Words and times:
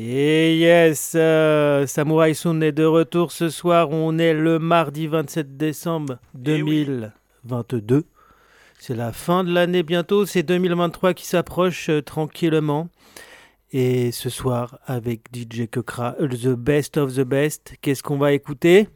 Et 0.00 0.56
yes, 0.56 1.14
euh, 1.16 1.84
Samurai 1.88 2.32
Sun 2.32 2.62
est 2.62 2.70
de 2.70 2.84
retour 2.84 3.32
ce 3.32 3.48
soir. 3.48 3.90
On 3.90 4.16
est 4.16 4.32
le 4.32 4.60
mardi 4.60 5.08
27 5.08 5.56
décembre 5.56 6.20
2022. 6.34 8.04
C'est 8.78 8.94
la 8.94 9.12
fin 9.12 9.42
de 9.42 9.52
l'année 9.52 9.82
bientôt. 9.82 10.24
C'est 10.24 10.44
2023 10.44 11.14
qui 11.14 11.26
s'approche 11.26 11.88
euh, 11.88 12.00
tranquillement. 12.00 12.88
Et 13.72 14.12
ce 14.12 14.30
soir, 14.30 14.78
avec 14.86 15.22
DJ 15.34 15.66
Kekra, 15.68 16.14
euh, 16.20 16.28
The 16.28 16.54
Best 16.54 16.96
of 16.96 17.16
the 17.16 17.22
Best, 17.22 17.74
qu'est-ce 17.82 18.04
qu'on 18.04 18.18
va 18.18 18.32
écouter? 18.32 18.86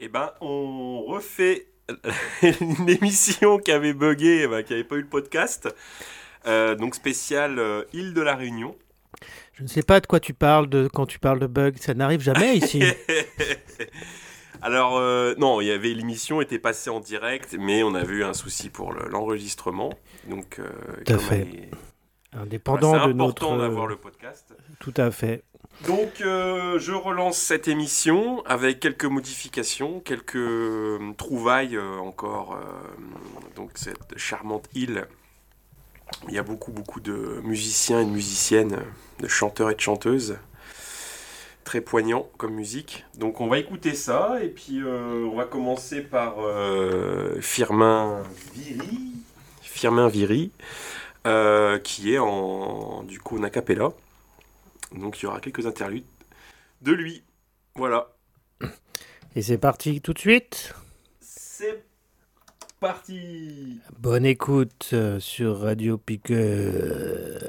Eh 0.00 0.08
ben, 0.08 0.32
on 0.40 1.04
refait 1.06 1.68
une 2.42 2.88
émission 2.88 3.58
qui 3.58 3.70
avait 3.70 3.94
bugué, 3.94 4.40
eh 4.42 4.48
ben, 4.48 4.64
qui 4.64 4.72
n'avait 4.72 4.82
pas 4.82 4.96
eu 4.96 5.02
le 5.02 5.06
podcast. 5.06 5.68
Euh, 6.46 6.74
donc 6.74 6.94
spécial 6.94 7.58
euh, 7.58 7.84
Île 7.92 8.14
de 8.14 8.22
la 8.22 8.34
Réunion. 8.34 8.74
Je 9.54 9.62
ne 9.62 9.68
sais 9.68 9.82
pas 9.82 10.00
de 10.00 10.06
quoi 10.06 10.20
tu 10.20 10.34
parles 10.34 10.68
de, 10.68 10.88
quand 10.92 11.06
tu 11.06 11.18
parles 11.18 11.40
de 11.40 11.46
bug. 11.46 11.76
Ça 11.78 11.94
n'arrive 11.94 12.20
jamais 12.20 12.56
ici. 12.56 12.82
Alors, 14.60 14.96
euh, 14.96 15.34
non, 15.38 15.60
il 15.60 15.68
y 15.68 15.70
avait 15.70 15.94
l'émission 15.94 16.40
était 16.40 16.58
passée 16.58 16.90
en 16.90 17.00
direct, 17.00 17.56
mais 17.58 17.82
on 17.84 17.94
avait 17.94 18.12
eu 18.14 18.24
un 18.24 18.32
souci 18.34 18.70
pour 18.70 18.92
le- 18.92 19.08
l'enregistrement. 19.08 19.92
Donc, 20.28 20.58
euh, 20.58 20.68
Tout 21.06 21.12
à 21.14 21.18
fait. 21.18 21.40
est- 21.42 21.70
Indépendant 22.36 22.88
Voilà, 22.90 23.04
c'est 23.04 23.08
de 23.08 23.14
important 23.14 23.50
notre. 23.56 23.62
d'avoir 23.68 23.86
le 23.86 23.96
podcast. 23.96 24.52
Tout 24.80 24.92
à 24.96 25.10
fait. 25.10 25.44
Donc, 25.86 26.20
euh, 26.20 26.78
je 26.78 26.92
relance 26.92 27.38
cette 27.38 27.68
émission 27.68 28.42
avec 28.44 28.80
quelques 28.80 29.04
modifications, 29.06 30.00
quelques 30.00 30.36
euh, 30.36 30.98
trouvailles 31.16 31.76
euh, 31.76 31.96
encore. 31.98 32.54
euh, 32.56 32.64
donc, 33.56 33.70
cette 33.76 34.16
charmante 34.18 34.68
île. 34.74 35.06
Il 36.28 36.34
y 36.34 36.38
a 36.38 36.42
beaucoup, 36.42 36.72
beaucoup 36.72 37.00
de 37.00 37.40
musiciens 37.42 38.00
et 38.00 38.04
de 38.04 38.10
musiciennes, 38.10 38.78
de 39.20 39.28
chanteurs 39.28 39.70
et 39.70 39.74
de 39.74 39.80
chanteuses. 39.80 40.38
Très 41.64 41.80
poignant 41.80 42.28
comme 42.38 42.54
musique. 42.54 43.04
Donc, 43.14 43.40
on 43.40 43.46
va 43.46 43.58
écouter 43.58 43.94
ça 43.94 44.42
et 44.42 44.48
puis 44.48 44.80
euh, 44.80 45.28
on 45.30 45.36
va 45.36 45.44
commencer 45.44 46.00
par 46.00 46.36
euh, 46.38 47.40
Firmin 47.40 48.22
Viri. 48.54 49.12
Firmin 49.62 50.08
Viri, 50.08 50.50
euh, 51.26 51.78
qui 51.78 52.14
est 52.14 52.18
en, 52.18 53.04
du 53.04 53.20
coup 53.20 53.38
en 53.38 53.42
a 53.42 53.50
cappella. 53.50 53.92
Donc 54.92 55.20
il 55.20 55.24
y 55.24 55.26
aura 55.26 55.40
quelques 55.40 55.66
interludes 55.66 56.04
de 56.82 56.92
lui. 56.92 57.22
Voilà. 57.74 58.08
Et 59.36 59.42
c'est 59.42 59.58
parti 59.58 60.00
tout 60.00 60.12
de 60.12 60.18
suite. 60.18 60.74
Parti 62.80 63.80
Bonne 63.98 64.24
écoute 64.24 64.90
euh, 64.92 65.18
sur 65.18 65.62
Radio 65.62 65.98
Piqueur. 65.98 67.42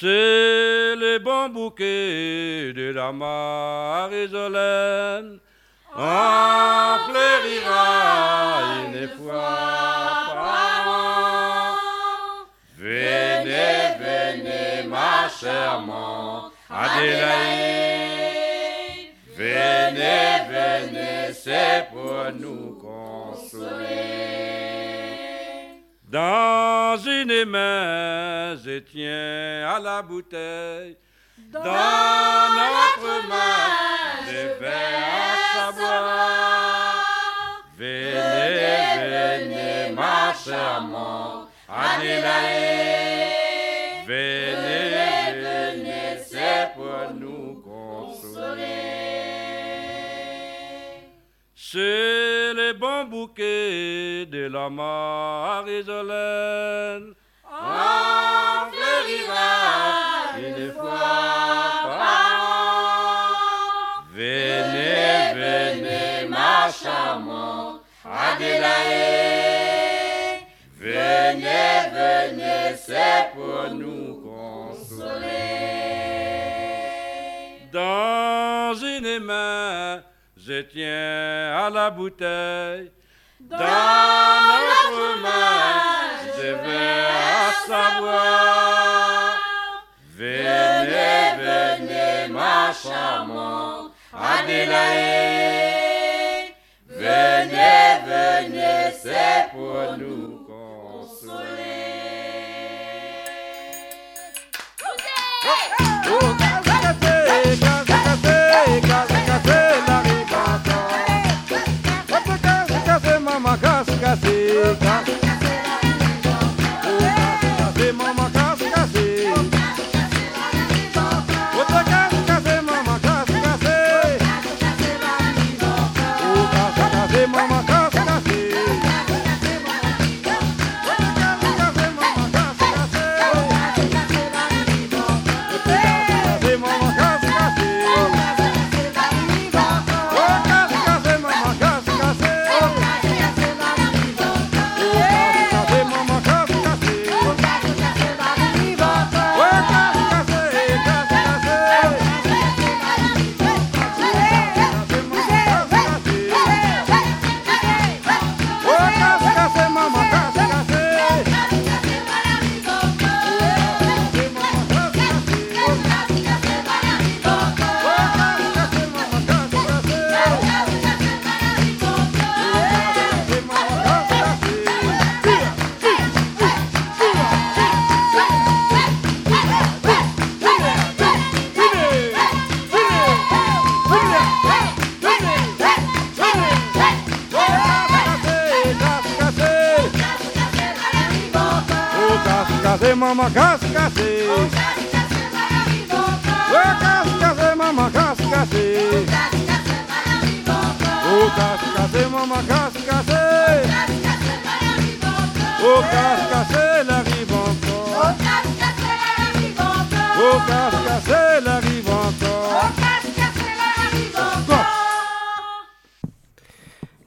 C'est 0.00 0.96
les 0.96 1.20
bons 1.20 1.48
bouquets 1.50 2.72
de 2.72 2.90
la 2.92 3.12
Marie-Jolène. 3.12 5.38
On 5.96 6.96
fleurira 7.06 8.88
une 8.88 9.06
fois 9.08 10.34
par 10.34 10.88
an. 10.88 11.76
Venez, 12.76 13.94
venez, 14.00 14.88
ma 14.88 15.28
chère 15.28 15.80
mon 15.82 16.50
Adélaïde. 16.68 18.16
Venez, 19.36 20.40
venez, 20.50 21.15
c'est 21.46 21.86
pour 21.92 22.24
nous 22.40 22.76
consoler. 22.80 23.76
Dans 26.10 26.96
une 27.06 27.44
main, 27.44 28.56
je 28.56 28.80
tiens 28.80 29.68
à 29.74 29.78
la 29.78 30.02
bouteille. 30.02 30.96
Dans 31.52 31.62
notre 31.62 33.28
main, 33.28 33.62
je 34.26 34.42
vais 34.60 34.94
à 34.98 35.70
savoir. 35.70 36.94
Venez, 37.78 38.64
venez, 39.12 39.94
ma 39.94 40.34
chère 40.34 40.82
mon 40.82 41.46
Adélaïde. 41.68 43.26
Venez, 44.08 44.90
venez, 45.46 46.10
c'est 46.28 46.74
pour 46.74 47.14
nous 47.14 47.35
C'est 51.68 52.54
le 52.54 52.74
bon 52.74 53.06
bouquet 53.06 54.24
de 54.26 54.46
la 54.46 54.70
Marie-Jolène. 54.70 55.94
On 57.44 58.70
fleurira 58.70 60.38
une 60.38 60.70
fois 60.70 61.18
par 61.82 62.38
an. 62.44 63.34
Venez, 64.14 65.34
venez, 65.34 66.28
ma 66.28 66.70
charmante 66.70 67.82
Adélaïde. 68.04 69.26
Venez, 70.78 71.90
venez, 71.92 72.76
c'est 72.76 73.32
pour 73.34 73.74
nous 73.74 74.22
consoler. 74.22 75.16
Dans 77.72 78.72
une 78.72 79.18
main, 79.18 80.04
je 80.46 80.62
tiens 80.62 81.56
à 81.56 81.70
la 81.70 81.90
bouteille. 81.90 82.92
Dans 83.40 83.58
notre 83.58 85.20
main, 85.20 85.82
je 86.36 86.48
vais 86.64 87.04
à 87.04 87.52
savoir. 87.66 89.38
Venez, 90.16 91.34
venez, 91.40 92.28
ma 92.32 92.72
charmante 92.72 93.92
Adélaïde. 94.14 94.64
Venez, 96.88 97.88
venez, 98.06 98.92
c'est 99.02 99.50
pour 99.52 99.98
nous 99.98 100.35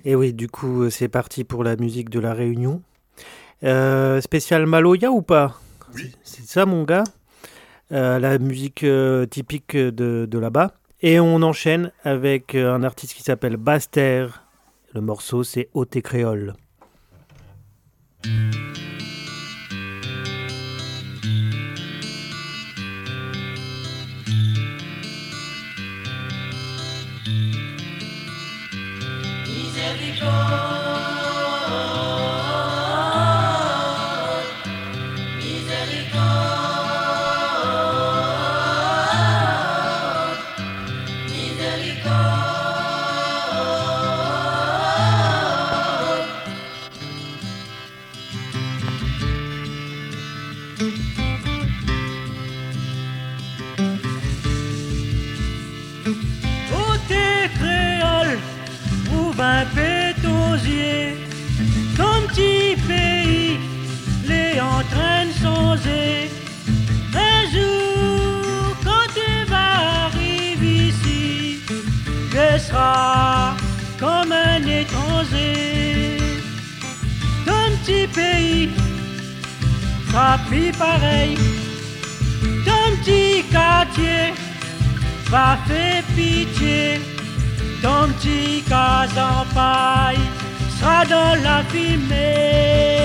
Et 0.10 0.16
oui, 0.16 0.34
du 0.34 0.48
coup, 0.48 0.82
euh, 0.82 0.90
c'est 0.90 1.08
parti 1.08 1.44
pour 1.44 1.64
la 1.64 1.76
musique 1.76 2.10
de 2.10 2.20
la 2.20 2.34
Réunion. 2.34 2.82
Euh, 3.64 4.20
spécial 4.22 4.66
Maloya 4.66 5.12
ou 5.12 5.22
pas? 5.22 5.60
Oui. 5.94 6.16
C'est 6.24 6.48
ça, 6.48 6.66
mon 6.66 6.84
gars? 6.84 7.04
Euh, 7.92 8.18
La 8.18 8.40
musique 8.40 8.84
euh, 8.84 9.28
typique 9.28 9.78
de, 9.78 10.26
de 10.26 10.40
là-bas. 10.40 10.74
Et 11.04 11.20
on 11.20 11.44
enchaîne 11.44 11.92
avec 12.04 12.56
un 12.56 12.82
artiste 12.82 13.14
qui 13.14 13.22
s'appelle 13.22 13.58
Baster. 13.58 14.26
Le 14.96 15.02
morceau, 15.02 15.44
c'est 15.44 15.70
Oté 15.76 16.02
Créole. 16.02 16.56
Où 30.22 30.79
plus 80.50 80.72
pareil, 80.72 81.38
ton 82.66 82.98
petit 82.98 83.44
quartier 83.52 84.34
va 85.30 85.58
faire 85.68 86.04
pitié. 86.16 87.00
Ton 87.82 88.12
petit 88.14 88.62
cas 88.68 89.08
en 89.16 89.46
paille 89.56 90.20
sera 90.78 91.06
dans 91.06 91.42
la 91.42 91.64
fumée. 91.70 92.99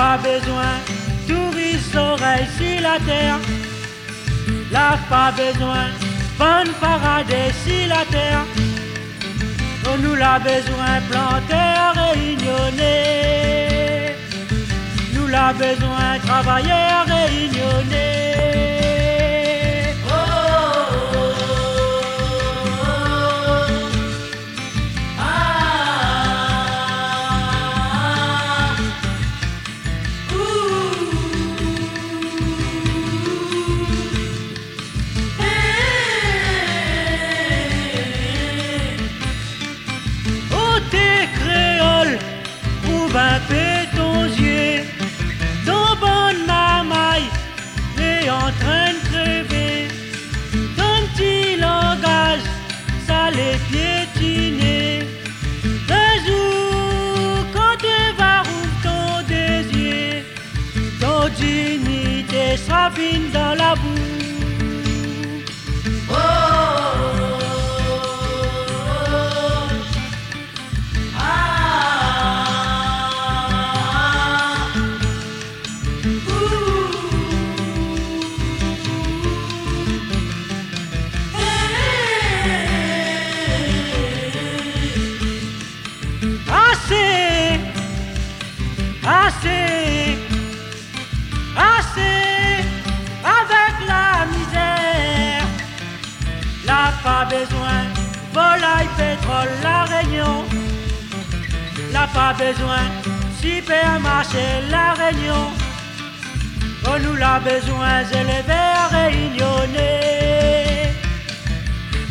Pas 0.00 0.16
besoin, 0.16 0.72
touristes 1.28 1.94
oreilles 1.94 2.48
sur 2.58 2.78
la 2.88 2.96
terre. 3.08 3.38
N'a 4.72 4.92
pas 5.10 5.30
besoin, 5.42 5.84
bonne 6.38 6.72
paradis 6.80 7.52
sur 7.64 7.86
la 7.94 8.02
terre. 8.14 8.44
On 9.90 9.96
nous 10.04 10.16
l'a 10.22 10.38
besoin, 10.38 10.92
planteurs 11.10 11.94
réunionnais. 12.00 13.26
Nous 15.14 15.26
l'a 15.26 15.52
besoin, 15.52 16.06
travailleurs 16.26 17.06
réunionnais. 17.16 18.59
Pétosier, 43.48 44.84
ton 45.66 45.96
bonne 45.98 46.46
mamaille 46.46 47.28
est 47.98 48.28
en 48.30 48.50
train 48.60 48.92
de 48.94 49.00
crever, 49.10 49.88
ton 50.76 51.06
petit 51.08 51.56
langage, 51.56 52.44
ça 53.06 53.30
les 53.30 53.56
piétiner. 53.70 55.06
Un 55.88 56.14
jour, 56.26 57.46
quand 57.54 57.76
tu 57.78 57.98
vas 58.18 58.42
rouvrir 58.48 58.74
ton 58.82 59.22
désir, 59.28 60.22
ton 61.00 61.28
dignité 61.38 62.56
sera 62.56 62.90
dans 63.32 63.54
la 63.54 63.74
boue. 63.74 64.39
Besoin, 97.24 97.82
volaille, 98.32 98.88
pétrole, 98.96 99.50
la 99.62 99.84
réunion. 99.84 100.44
Là, 101.92 102.08
pas 102.14 102.32
besoin, 102.34 102.84
supermarché, 103.40 104.44
la 104.70 104.92
réunion. 104.92 105.50
On 106.86 106.98
nous 106.98 107.16
l'a 107.16 107.40
besoin, 107.40 108.04
verts 108.46 108.90
réunionnais. 108.90 110.94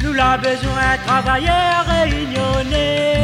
Nous 0.03 0.13
l'a 0.13 0.37
besoin, 0.37 0.97
travailleurs 1.05 1.85
réunionnais. 1.87 3.18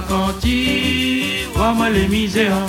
La 0.00 0.06
cantine, 0.06 1.48
vois-moi 1.54 1.90
les 1.90 2.08
misères. 2.08 2.66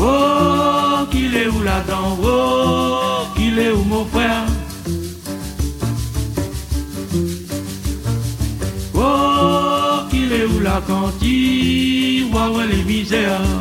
Oh, 0.00 1.06
qu'il 1.10 1.34
est 1.34 1.48
où 1.48 1.62
la 1.62 1.80
dent, 1.80 2.16
oh, 2.22 3.26
qu'il 3.36 3.58
est 3.58 3.72
où 3.72 3.82
mon 3.82 4.04
frère? 4.04 4.46
Oh, 8.94 10.06
qu'il 10.10 10.32
est 10.32 10.44
où 10.44 10.60
la 10.60 10.80
cantine, 10.86 12.30
vois-moi 12.30 12.66
les 12.66 12.84
misères. 12.84 13.57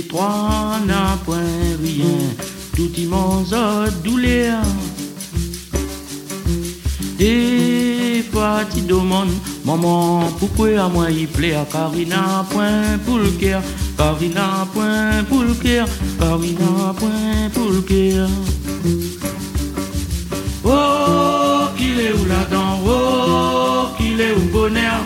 Des 0.00 0.08
trois 0.08 0.78
n'a 0.86 1.18
point 1.24 1.36
rien, 1.82 2.20
tout 2.74 2.90
immense 2.96 3.54
douleur. 4.02 4.62
Des 7.18 8.24
petits 8.32 8.82
demandent, 8.82 9.28
maman, 9.64 10.24
pourquoi 10.38 10.84
à 10.84 10.88
moi 10.88 11.10
il 11.10 11.28
plaît 11.28 11.54
à 11.54 11.66
Carina 11.70 12.46
point 12.50 12.98
pour 13.04 13.18
le 13.18 13.30
cœur, 13.30 13.62
Carina 13.98 14.66
point 14.72 15.22
pour 15.28 15.42
le 15.42 15.54
cœur, 15.54 15.86
Carina 16.18 16.94
point 16.98 17.50
pour 17.52 17.70
le 17.70 17.80
cœur. 17.82 18.28
Oh, 20.64 21.68
qu'il 21.76 22.00
est 22.00 22.12
où 22.12 22.24
là-dedans, 22.24 22.78
oh, 22.86 23.86
qu'il 23.98 24.20
est 24.20 24.34
où 24.34 24.52
bonheur? 24.52 25.00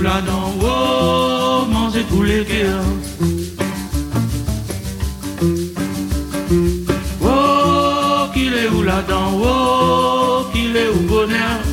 Où 0.00 0.02
là-dedans, 0.02 0.54
oh, 0.62 1.66
manger 1.70 2.04
tous 2.08 2.22
les 2.22 2.44
cœurs. 2.44 2.84
Oh, 7.22 8.28
qu'il 8.32 8.54
est 8.54 8.68
où 8.68 8.82
là-dedans, 8.82 9.32
oh, 9.42 10.44
qu'il 10.52 10.76
est 10.76 10.88
où 10.88 11.06
bonheur? 11.06 11.69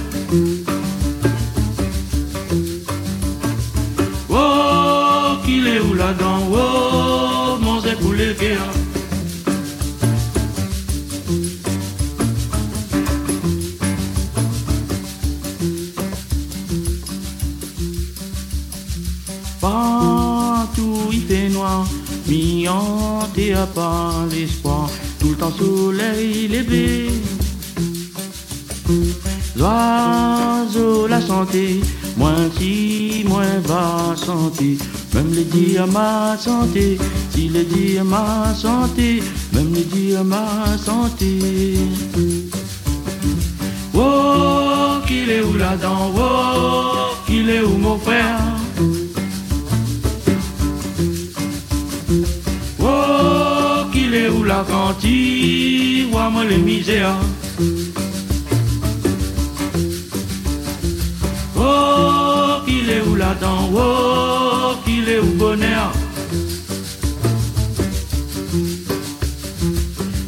Hanté 22.67 23.53
à 23.53 23.65
pas 23.65 24.13
l'espoir, 24.31 24.89
tout 25.19 25.29
le 25.29 25.35
temps 25.35 25.51
soleil 25.51 26.47
levé. 26.47 27.09
L'oiseau 29.55 31.07
la 31.07 31.19
santé, 31.19 31.81
moins 32.15 32.49
si, 32.57 33.25
moins 33.27 33.59
va 33.65 34.15
santé, 34.15 34.77
même 35.13 35.31
les 35.33 35.43
dire 35.43 35.87
ma 35.87 36.37
santé, 36.37 36.97
si 37.31 37.49
les 37.49 37.63
dire 37.63 38.05
ma 38.05 38.53
santé, 38.55 39.23
même 39.53 39.73
les 39.73 39.83
dire 39.83 40.23
ma 40.23 40.77
santé. 40.77 41.39
Oh, 43.93 44.99
qu'il 45.07 45.29
est 45.31 45.41
où 45.41 45.53
là-dedans, 45.57 46.11
oh, 46.15 47.15
qu'il 47.25 47.49
est 47.49 47.61
où 47.61 47.77
mon 47.77 47.97
frère? 47.97 48.66
La 54.47 54.63
cantine, 54.63 56.09
vois-moi 56.09 56.45
les 56.45 56.57
misères. 56.57 57.15
Oh, 61.57 62.61
qu'il 62.65 62.89
est 62.89 63.01
où 63.01 63.15
là-dedans, 63.15 63.69
oh, 63.75 64.75
qu'il 64.85 65.09
est 65.09 65.19
où 65.19 65.31
bonheur? 65.37 65.91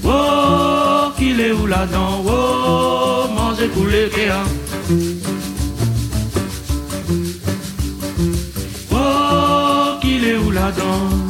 Oh, 0.05 1.11
qu'il 1.17 1.39
est 1.39 1.51
où 1.53 1.65
là-dedans, 1.65 2.23
oh, 2.27 3.27
manger 3.33 3.67
pour 3.67 3.87
les 3.87 4.09
cœurs. 4.09 4.45
Oh, 8.91 9.97
qu'il 10.01 10.25
est 10.25 10.37
où 10.37 10.51
là-dedans? 10.51 11.09
Oh, 11.13 11.28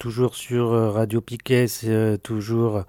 toujours 0.00 0.34
sur 0.34 0.72
euh, 0.72 0.90
Radio 0.90 1.20
Piquet, 1.20 1.68
c'est 1.68 1.90
euh, 1.90 2.16
toujours 2.16 2.84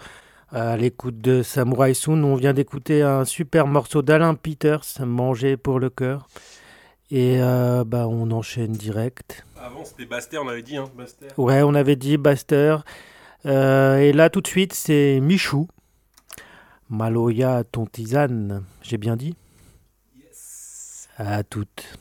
à 0.50 0.78
l'écoute 0.78 1.20
de 1.20 1.44
Samurai 1.44 1.94
Soon. 1.94 2.24
On 2.24 2.36
vient 2.36 2.54
d'écouter 2.54 3.04
un 3.04 3.26
super 3.26 3.68
morceau 3.68 4.02
d'Alain 4.02 4.34
Peters, 4.34 4.86
Manger 5.06 5.58
pour 5.58 5.80
le 5.80 5.90
cœur. 5.90 6.28
Et 7.12 7.42
euh, 7.42 7.84
bah, 7.84 8.08
on 8.08 8.32
enchaîne 8.32 8.72
direct. 8.72 9.46
Avant, 9.62 9.84
c'était 9.84 10.06
Baster, 10.06 10.38
on 10.40 10.48
avait 10.48 10.64
dit, 10.64 10.78
hein, 10.78 10.90
Baster. 10.98 11.28
Ouais, 11.38 11.62
on 11.62 11.76
avait 11.76 11.98
dit 11.98 12.16
Baster. 12.16 12.78
Euh, 13.46 13.98
et 13.98 14.14
là, 14.14 14.30
tout 14.30 14.40
de 14.40 14.48
suite, 14.48 14.74
c'est 14.74 15.20
Michou. 15.20 15.68
Maloya 16.90 17.66
ton 17.70 17.86
tisane. 17.86 18.64
J'ai 18.82 18.98
bien 18.98 19.18
dit? 19.18 19.36
Yes. 20.18 21.10
À 21.18 21.44
toutes. 21.44 21.98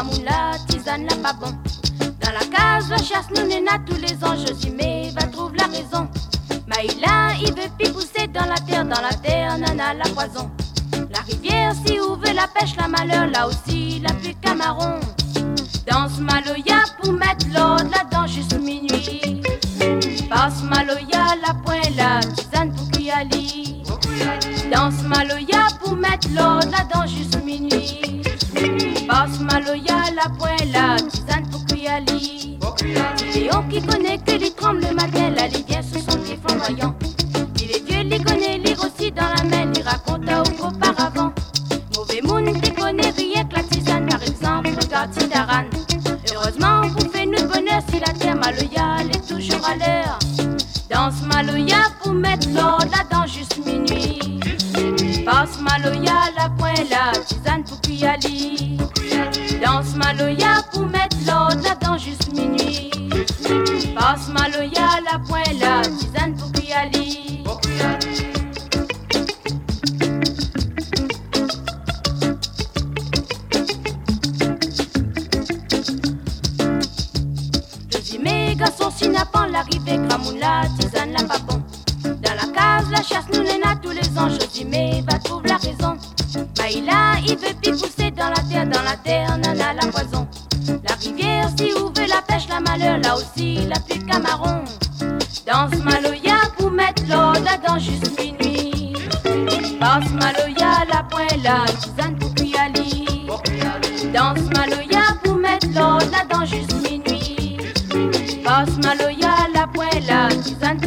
Gramoula, 0.00 0.52
tisane 0.68 1.04
là 1.04 1.16
pas 1.22 1.32
bon. 1.34 1.52
Dans 2.20 2.32
la 2.32 2.46
case, 2.46 2.88
la 2.88 2.96
chasse 2.96 3.28
nous 3.34 3.42
nena 3.42 3.78
tous 3.84 4.00
les 4.00 4.14
ans, 4.24 4.34
je 4.36 4.54
suis 4.54 4.70
mais 4.70 5.10
va 5.14 5.26
trouve 5.26 5.54
la 5.54 5.64
raison. 5.64 6.08
Maïla, 6.66 7.34
il 7.42 7.52
veut 7.54 7.68
pis 7.78 7.90
pousser 7.90 8.26
dans 8.28 8.46
la 8.46 8.56
terre, 8.66 8.84
dans 8.84 9.02
la 9.02 9.12
terre, 9.22 9.58
nana 9.58 9.94
la 9.94 10.08
poison. 10.10 10.50
La 11.12 11.20
rivière, 11.20 11.74
si 11.84 12.00
ouvre 12.00 12.32
la 12.34 12.46
pêche, 12.48 12.76
la 12.78 12.88
malheur, 12.88 13.26
là 13.26 13.46
aussi, 13.46 14.00
la 14.00 14.14
plus 14.14 14.34
camarón. 14.36 15.00
Danse 15.86 16.18
maloya 16.18 16.84
pour 17.00 17.12
mettre 17.12 17.46
l'ordre 17.52 17.90
là-dedans 17.90 18.26
juste 18.26 18.58
minuit. 18.58 19.42
Passe 20.30 20.62
maloya, 20.62 21.34
la 21.46 21.54
pointe 21.62 21.96
là, 21.96 22.20
tisane 22.36 22.72
pour 22.72 22.90
Kuyali. 22.90 23.82
Danse 24.72 25.02
maloya 25.02 25.66
pour 25.82 25.96
mettre 25.96 26.28
l'ordre 26.34 26.70
là-dedans 26.70 27.06
juste 27.06 27.42
minuit. 27.44 28.22
Passe 29.08 29.40
maloya, 29.40 29.89
Léon 33.50 33.62
qui 33.68 33.80
connaît 33.82 34.18
que 34.18 34.32
les 34.32 34.50
trembles 34.50 34.80
le 34.88 34.94
matin, 34.94 35.30
la 35.36 35.48
livière 35.48 35.82
sur 35.82 36.00
son 36.00 36.18
pied 36.18 36.38
flamboyant. 36.46 36.94
Il 37.56 37.70
est 37.70 37.84
vieux, 37.84 38.02
les 38.02 38.22
connaît, 38.22 38.58
lire 38.58 38.78
aussi 38.78 39.10
dans 39.10 39.28
la 39.36 39.44
main, 39.44 39.72
il 39.74 39.82
raconte 39.82 40.28
auparavant. 40.60 41.32
Mauvais 41.96 42.20
monde, 42.22 42.60
t'y 42.62 42.72
connais 42.72 43.10
rien 43.10 43.44
que 43.44 43.56
la 43.56 43.62
tisane, 43.64 44.06
par 44.06 44.22
exemple, 44.22 44.70
regarde 44.80 45.10
Tidaran. 45.12 45.64
Heureusement, 46.34 46.82
vous 46.82 47.10
faites 47.10 47.26
nous 47.26 47.48
bonheur 47.48 47.82
si 47.90 47.98
la 47.98 48.12
terre 48.12 48.36
maloya, 48.36 48.98
est 49.12 49.28
toujours 49.28 49.66
à 49.66 49.76
l'heure. 49.76 50.18
Danse 50.90 51.22
maloya 51.22 51.90
pour 52.02 52.12
mettre 52.12 52.48
dans 52.48 53.26
juste 53.26 53.58
minuit. 53.64 54.40
Passe 55.24 55.60
maloya 55.60 56.30
la 56.36 56.48
pointe 56.50 56.88
la 56.90 57.12
tisane 57.20 57.64
pour 57.64 57.80
Kuyali. 57.80 58.78
Danse 59.64 59.94
maloya 59.96 60.62
pour 60.72 60.86
mettre 60.86 61.16
l'ordre 61.26 61.62
là 61.62 61.74
dans 61.80 61.98
juste 61.98 62.04
minuit. 62.04 62.19
Passe 64.10 64.28
maloya 64.32 64.98
la 65.04 65.20
pointe 65.20 65.54
la 65.60 65.82
tisane 65.82 66.34
pour 66.34 66.50
Kuyali. 66.50 67.44
Résumé, 77.92 78.56
garçon, 78.56 78.90
sinapan, 78.90 79.46
l'arrivée, 79.46 79.98
gramoula, 80.08 80.62
tisane, 80.80 81.12
la 81.12 81.22
pas 81.22 81.38
bon. 81.46 81.62
Dans 82.02 82.34
la 82.34 82.52
case, 82.52 82.90
la 82.90 83.02
chasse, 83.04 83.26
nous 83.32 83.44
n'en 83.44 83.70
a 83.70 83.76
tous 83.76 83.90
les 83.90 84.18
ans. 84.18 84.28
Josimé 84.28 85.04
va 85.08 85.20
trouver 85.20 85.50
la 85.50 85.58
raison. 85.58 85.96
Maïla, 86.58 87.20
il 87.28 87.36
veut 87.38 87.54
puis 87.62 87.70
pousser 87.70 88.10
dans 88.10 88.30
la 88.30 88.42
terre, 88.50 88.66
dans 88.66 88.82
la 88.82 88.96
terre, 88.96 89.38
nana, 89.38 89.72
la 89.72 89.86
poison. 89.86 90.26
La 92.50 92.56
la 92.56 92.60
malheur, 92.60 92.98
là 92.98 93.16
aussi, 93.16 93.66
la 93.68 93.78
pluie 93.80 94.04
camaron. 94.04 94.64
Danse 95.46 95.78
maloya 95.84 96.36
pour 96.58 96.70
mettre 96.70 97.02
l'ordre 97.08 97.42
là 97.44 97.56
dans 97.66 97.78
juste 97.78 98.18
minuit. 98.18 98.94
Passe 99.78 100.10
maloya, 100.12 100.84
la 100.92 101.02
pointe 101.04 101.42
là, 101.42 101.64
tisane 101.80 102.16
pour 102.18 102.34
Kuyali. 102.34 103.26
Danse 104.12 104.42
maloya 104.54 105.02
pour 105.22 105.36
mettre 105.36 105.68
l'ordre 105.74 106.06
là 106.10 106.24
dans 106.28 106.44
juste 106.44 106.74
minuit. 106.82 107.56
Passe 108.44 108.76
maloya, 108.82 109.48
la 109.54 109.66
pointe 109.68 110.06
là, 110.06 110.28
tisane 110.42 110.80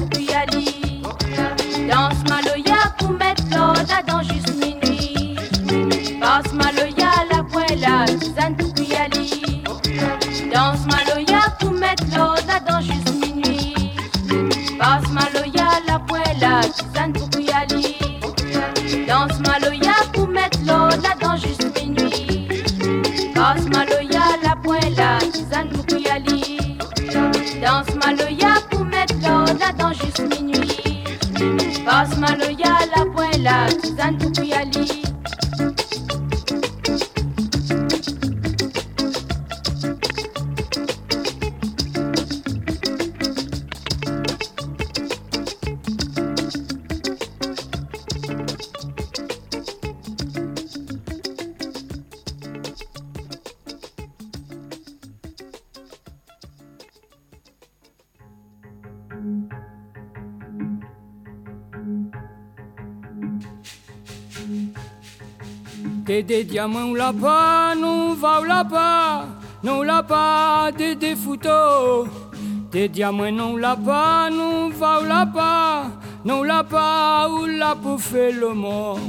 pointe 33.91 34.32
fouto. 71.43 72.07
Des 72.71 72.87
diamants 72.87 73.31
non 73.31 73.57
la 73.57 73.75
pas, 73.75 74.29
non 74.31 74.69
va 74.69 75.01
la 75.07 75.25
pas, 75.25 75.91
non 76.25 76.43
la 76.43 76.63
pas, 76.63 77.29
ou 77.29 77.45
la 77.45 77.75
faire 77.99 78.33
le 78.39 78.53
mort. 78.53 78.99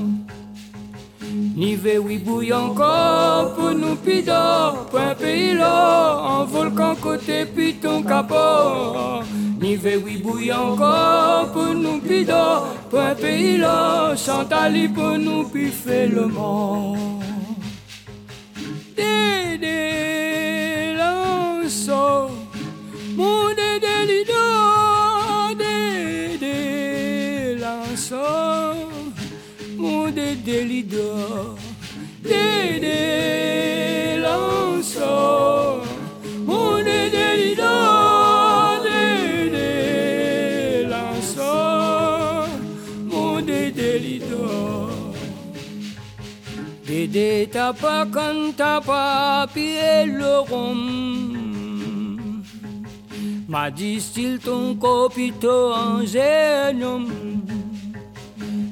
Ni 1.56 1.74
ve 1.74 1.98
oui 1.98 2.18
bouille 2.18 2.52
encore 2.52 3.54
pour 3.54 3.70
nous 3.70 3.96
pido, 3.96 4.32
un 4.32 5.14
pays 5.18 5.58
en 5.62 6.44
volcan 6.44 6.94
côté 7.00 7.46
piton 7.46 8.02
capot. 8.02 9.24
Ni 9.60 9.76
ve 9.76 9.96
oui 10.04 10.18
bouille 10.18 10.52
encore 10.52 11.50
pour 11.52 11.74
nous 11.74 12.00
pido, 12.00 12.34
un 12.92 13.14
pays 13.14 13.56
là, 13.56 14.14
Chantali 14.14 14.88
pour 14.88 15.16
nous 15.18 15.44
piffer 15.44 16.06
le 16.06 16.26
mort. 16.26 17.13
Dédé 47.64 47.72
t'as 47.72 47.72
pas 47.72 48.06
quand 48.12 48.56
t'as 48.56 48.80
pas 48.80 49.46
pied 49.52 50.04
le 50.06 50.40
rhum 50.40 52.20
M'a 53.48 53.70
dit-il 53.70 54.38
ton 54.38 54.74
copito 54.74 55.72
en 55.72 56.04
génome 56.04 57.12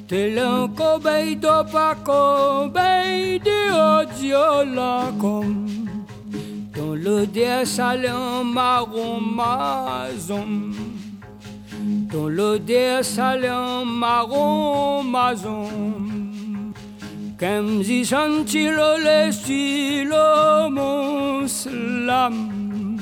T'es 0.08 0.30
l'un 0.30 0.68
cobeille 0.68 1.36
de 1.36 1.72
pas 1.72 1.94
cobeille 2.04 3.40
de 3.40 4.02
odio 4.02 4.64
la 4.74 5.10
comme 5.18 5.68
Dans 6.76 6.94
le 6.94 7.26
der 7.26 7.66
salé 7.66 8.10
en 8.10 8.44
marron 8.44 9.20
mazon 9.20 10.72
Dans 12.12 12.28
le 12.28 12.58
der 12.58 13.04
salé 13.04 13.48
en 17.44 17.62
marron 17.62 17.74
mazon 17.74 17.82
Kem 17.82 17.82
zi 17.82 18.04
sentilo 18.04 18.98
le 18.98 19.32
stilo 19.32 20.70
mon 20.70 21.48
slam 21.48 22.98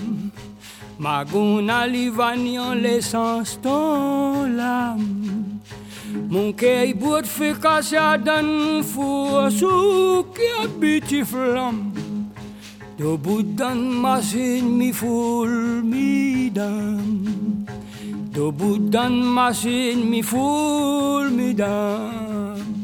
Maguna 0.98 1.87
livanian 1.87 2.74
l'essence 2.74 3.59
ton 3.62 4.44
l'âme 4.57 5.61
Mon 6.31 6.53
cœur 6.53 6.94
bout 6.94 7.20
de 7.20 7.26
fait 7.26 7.61
casser 7.61 7.96
dans 8.24 8.83
four 8.83 9.50
sous 9.50 10.24
qui 10.35 10.48
habite 10.62 11.24
flamme 11.24 11.92
De 12.98 13.16
bout 13.16 13.42
d'un 13.42 13.74
machine 13.74 14.76
mi 14.76 14.92
foule 14.92 15.83
mi 15.85 16.50
dame 16.50 17.66
De 18.33 18.50
bout 18.50 18.79
d'un 18.79 19.11
machine 19.11 20.09
mi 20.09 20.22
foule 20.22 21.31
mi 21.31 21.53
dame 21.55 22.80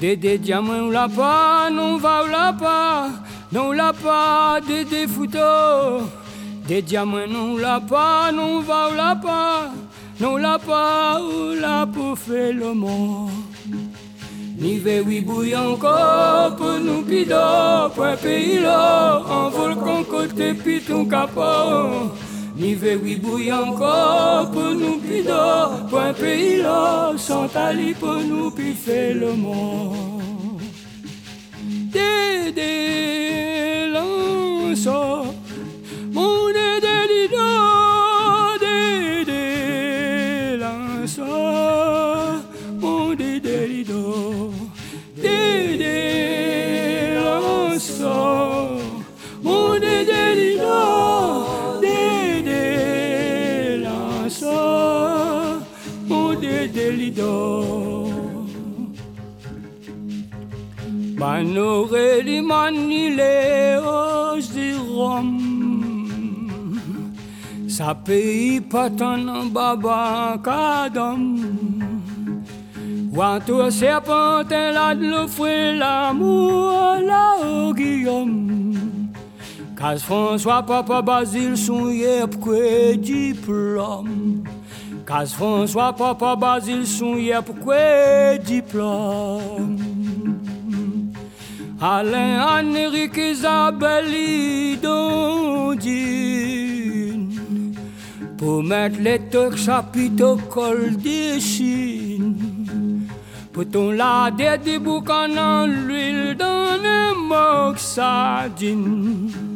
Dédé 0.00 0.38
diamant 0.38 0.86
ou 0.86 0.90
la 0.92 1.08
pas, 1.08 1.70
non 1.72 1.96
va 1.96 2.22
ou 2.22 2.30
la 2.30 2.52
pas, 2.52 3.08
non 3.50 3.72
la 3.72 3.92
pas, 3.92 4.60
dédé 4.64 5.08
fouto. 5.08 5.38
Des 6.68 6.82
diamants 6.82 7.26
non 7.28 7.56
la 7.56 7.80
pas, 7.80 8.30
non 8.30 8.60
va 8.60 8.90
ou 8.90 8.94
la 8.94 9.16
pas, 9.16 9.72
non 10.20 10.36
la 10.36 10.56
pas, 10.56 11.20
ou 11.20 11.54
la 11.60 11.84
pour 11.84 12.16
faire 12.16 12.54
le 12.54 12.74
mort. 12.74 13.30
Ni 14.60 14.78
ve 14.78 15.02
oui 15.04 15.54
encore 15.56 16.54
pour 16.56 16.78
nous 16.78 17.02
pido, 17.02 17.90
pour 17.92 18.04
un 18.04 18.16
pays 18.16 18.60
là, 18.60 19.20
en 19.28 19.48
volcan 19.50 20.04
côté 20.04 20.54
piton 20.54 21.06
capot. 21.06 22.12
Ni 22.58 22.74
ve 22.74 22.96
oui 23.00 23.14
bouille 23.14 23.52
encore 23.52 24.50
pour 24.50 24.72
nous 24.74 24.98
pido, 24.98 25.32
pour 25.88 26.00
un 26.00 26.12
pays 26.12 26.60
là, 26.60 27.12
sans 27.16 27.46
tali 27.46 27.94
pour 27.94 28.16
nous 28.16 28.50
piffer 28.50 29.14
le 29.14 29.32
mort. 29.32 29.94
Dédé 31.94 32.66
lançon, 33.92 35.34
mon 36.12 36.48
dédé 36.48 37.07
des 57.18 57.24
délidors. 57.24 58.46
Manore 61.18 62.22
li 62.22 62.40
manile 62.40 63.78
os 63.82 64.48
di 64.54 64.72
rom 64.74 65.30
Sa 67.68 67.94
pays 67.94 68.60
patan 68.60 69.50
baba 69.52 70.38
kadam. 70.42 71.22
Wanto 73.12 73.70
serpentin 73.70 74.72
la 74.74 74.94
de 74.94 75.06
l'offrir 75.10 75.74
l'amour 75.80 76.98
la 77.02 77.26
au 77.42 77.74
Guillaume 77.74 79.18
Cas 79.76 79.98
François 79.98 80.62
papa 80.62 81.02
Basile 81.02 81.56
son 81.56 81.90
yep 81.90 82.38
que 82.38 82.94
diplôme 82.94 84.44
Cas 85.08 85.32
François 85.32 85.94
papa 85.94 86.36
Basile 86.36 86.86
son 86.86 87.16
yep 87.16 87.46
que 87.64 88.36
diplôme? 88.36 89.78
Alain, 91.80 92.40
Anéric, 92.40 93.16
Isabelle, 93.16 94.78
Dondine 94.82 95.78
Pour 98.36 98.62
mettre 98.62 99.00
les 99.00 99.18
tocs 99.30 99.56
chapitres 99.56 100.26
au 100.26 100.36
col 100.36 100.98
des 100.98 101.40
chines. 101.40 103.06
Pour-on 103.50 103.92
la 103.92 104.30
des 104.30 104.78
boucan 104.78 105.34
en 105.38 105.66
l'huile 105.66 106.36
dans 106.38 106.76
un 106.84 107.14
moque 107.14 107.78
sardine? 107.78 109.47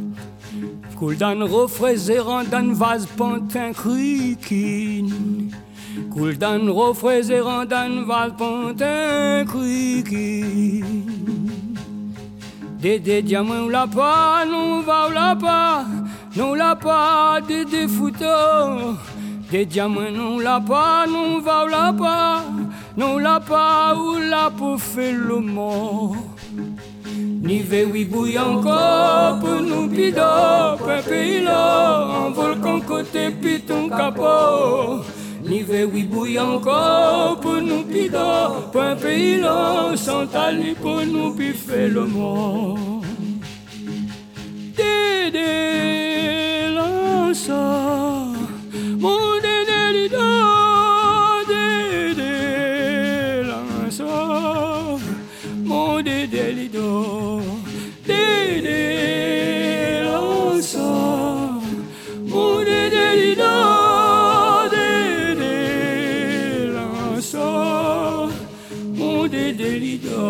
Coule 1.03 1.17
dans 1.17 1.47
refraisé 1.49 2.19
dans 2.49 2.75
vase 2.75 3.07
pantin 3.07 3.73
criquine 3.73 5.51
Coule 6.13 6.39
dans 6.39 6.73
refraisé 6.73 7.41
dans 7.41 8.07
vase 8.07 8.33
pantin 8.39 9.45
criquine 9.45 11.03
Dédé 12.79 13.21
diamant 13.23 13.65
ou 13.65 13.69
la 13.69 13.89
pas, 13.89 14.45
non 14.49 14.83
va 14.83 15.09
ou 15.09 15.13
la 15.13 15.35
pas, 15.35 15.85
non 16.37 16.55
la 16.55 16.77
pas, 16.77 17.41
dédé 17.49 17.89
fouto. 17.89 18.95
Des 19.51 19.67
diamants 19.67 20.13
non 20.13 20.39
la 20.39 20.61
pas, 20.61 21.05
non 21.09 21.41
va 21.41 21.65
ou 21.65 21.69
la 21.69 21.93
pas, 21.93 22.45
non 22.97 23.19
la 23.19 23.41
pas 23.41 23.97
ou 23.97 24.19
la 24.19 24.51
pour 24.51 24.81
faire 24.81 25.19
le 25.19 25.41
mort. 25.41 26.32
Ni 27.43 27.59
ve 27.61 27.85
oui 27.93 28.05
bouille 28.05 28.39
encore 28.39 29.41
pour 29.41 29.61
nous 29.61 29.89
pays 29.89 30.13
là, 31.43 32.07
en 32.07 32.31
volcan 32.31 32.81
côté 32.81 33.31
piton 33.31 33.89
capot. 33.89 35.03
Ni 35.43 35.63
ve 35.63 35.85
oui 35.93 36.05
bouille 36.05 36.39
encore 36.39 37.41
pour 37.41 37.61
nous 37.61 37.83
pays 37.83 39.41
là, 39.41 39.97
sans 39.97 40.25
tali 40.29 40.75
pour 40.81 41.01
nous 41.05 41.35
piffer 41.35 41.89
le 41.89 42.05
mort. 42.07 43.03
Dédé 44.77 46.73
lança, 46.77 48.29
mon 49.01 49.19
dédé 49.43 50.09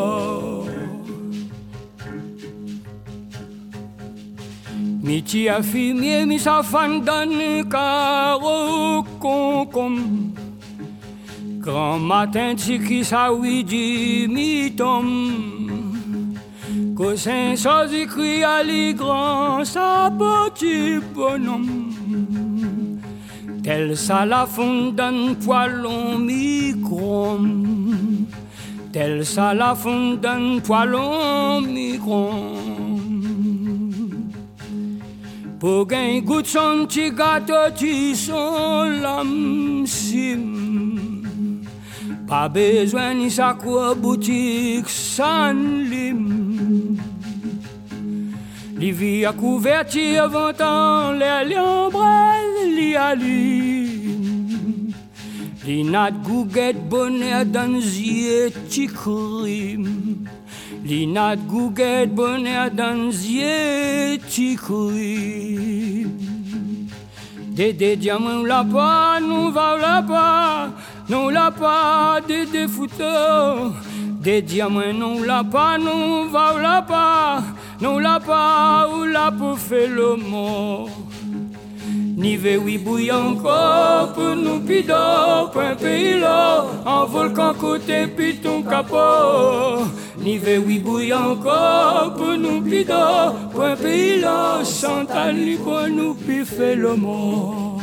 lido. 0.03 0.65
Mi 5.03 5.23
tia 5.23 5.63
fimie 5.63 6.27
mi 6.27 6.39
sa 6.39 6.63
fandan 6.63 7.69
karo 7.69 9.03
concom 9.19 10.33
Grand 11.61 12.03
matin 12.03 12.57
tiki 12.57 13.05
sa 13.05 13.31
widi 13.31 14.27
mi 14.29 14.71
tom. 14.71 15.07
Cousin 16.97 17.57
sozi 17.57 18.07
cri 18.07 18.43
à 18.43 18.63
grand 18.95 19.65
sa 19.65 20.11
petit 20.11 20.99
bonhomme. 21.15 21.93
Tel 23.63 23.97
ça 23.97 24.27
la 24.27 24.45
fondan 24.45 25.37
poilon 25.45 26.19
mi 26.19 26.75
grom 26.75 28.27
Tel 28.93 29.25
ça 29.25 29.55
la 29.55 29.75
fondan 29.75 30.61
poilon 30.61 31.63
mi 31.63 31.97
grom 31.97 32.93
pour 35.59 35.87
gain 35.87 36.21
goût 36.21 36.45
son 36.45 36.85
petit 36.87 37.11
gâteau 37.11 37.73
qui 37.75 38.15
son 38.15 38.85
l'âme 39.01 39.87
Pas 42.29 42.51
besoin 42.51 43.15
ni 43.15 43.31
sa 43.31 43.55
quoi 43.55 43.95
boutique 43.95 44.91
sans 44.91 45.55
lim 45.55 46.99
Livy 48.77 49.25
a 49.25 49.33
couverti 49.33 50.19
avant 50.19 51.13
les 51.13 51.49
liombrelles 51.49 52.75
li 52.77 52.95
aline 52.95 53.82
Li 55.65 55.85
nat 55.85 56.11
gouguette 56.25 56.89
bonnet 56.89 57.45
dans 57.45 57.79
yeux 57.79 58.51
ti 58.69 58.89
crime 58.89 60.27
Li 60.85 61.07
nat 61.07 61.37
gouguette 61.37 62.13
bonnet 62.13 62.71
dans 62.71 63.11
yeux 63.11 64.19
ti 64.29 64.57
crime 64.57 66.11
Dédé 67.53 67.95
diamant 67.95 68.43
la 68.43 68.65
pas, 68.65 69.21
nous 69.21 69.53
va 69.53 69.77
la 69.79 70.03
pas, 70.03 70.71
nous 71.09 71.31
la 71.31 71.53
ou 82.19 83.43
la 83.43 84.13
pour 84.15 84.37
nous 84.37 84.61
pido, 84.61 85.49
point 85.53 85.75
pays 85.77 86.21
là, 86.21 86.65
en 86.85 87.07
volcan 87.07 87.55
côté 87.55 88.07
piton 88.07 88.63
capot. 88.63 89.85
Ni 90.19 90.39
ve 90.39 90.59
oui 90.59 90.79
bouille 90.79 91.15
encore 91.15 92.15
pour 92.17 92.37
nous 92.37 92.61
pido, 92.61 92.95
point 93.55 93.77
pays 93.77 94.21
là, 94.21 94.63
Chantal 94.65 95.37
pour 95.63 95.89
nous 95.89 96.15
piffer 96.15 96.75
le 96.77 96.95
mot. 96.97 97.79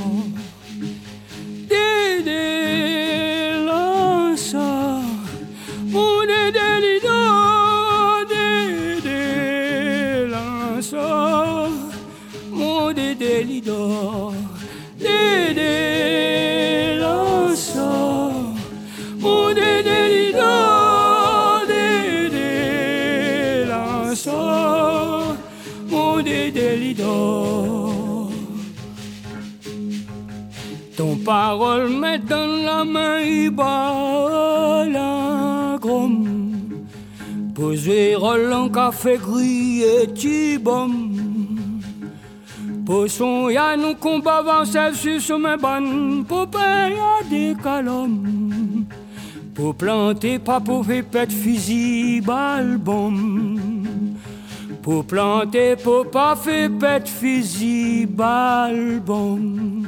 Dédé 1.68 3.66
lança, 3.66 5.02
mon 5.88 6.26
dédé 6.26 7.00
Ton 31.30 31.36
parole 31.36 31.90
met 31.90 32.18
dans 32.18 32.66
la 32.66 32.84
main, 32.84 33.20
il 33.20 33.52
bat 33.52 34.84
la 34.90 35.78
gomme. 35.80 36.26
Posé 37.54 38.16
Roland 38.16 38.68
café 38.70 39.16
gris 39.18 39.84
et 39.84 40.12
tibom. 40.12 40.92
Poisson 42.84 43.50
ya 43.50 43.78
nous 43.78 43.94
combat 43.94 44.38
avancé 44.38 44.80
sur 44.96 45.20
chemin 45.20 45.56
ban. 45.56 46.24
Pour 46.28 46.48
payer 46.48 47.22
des 47.30 47.56
calommes. 47.62 48.86
Pour 49.54 49.76
planter 49.76 50.40
pas 50.40 50.60
pour 50.60 50.84
pète 50.84 51.32
fusil 51.32 52.22
balbum. 52.22 53.60
Pour 54.82 55.06
planter 55.06 55.76
pour 55.76 56.10
pas 56.10 56.36
faire 56.36 56.72
pète 56.80 57.08
fusil 57.08 58.08
balbum. 58.08 59.79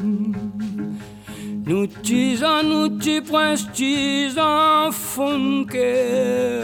Nous 1.66 1.88
tisons, 1.88 2.64
nous 2.64 2.90
petits 2.98 3.22
princes, 3.22 3.68
tisons 3.72 4.92
funker. 4.92 6.64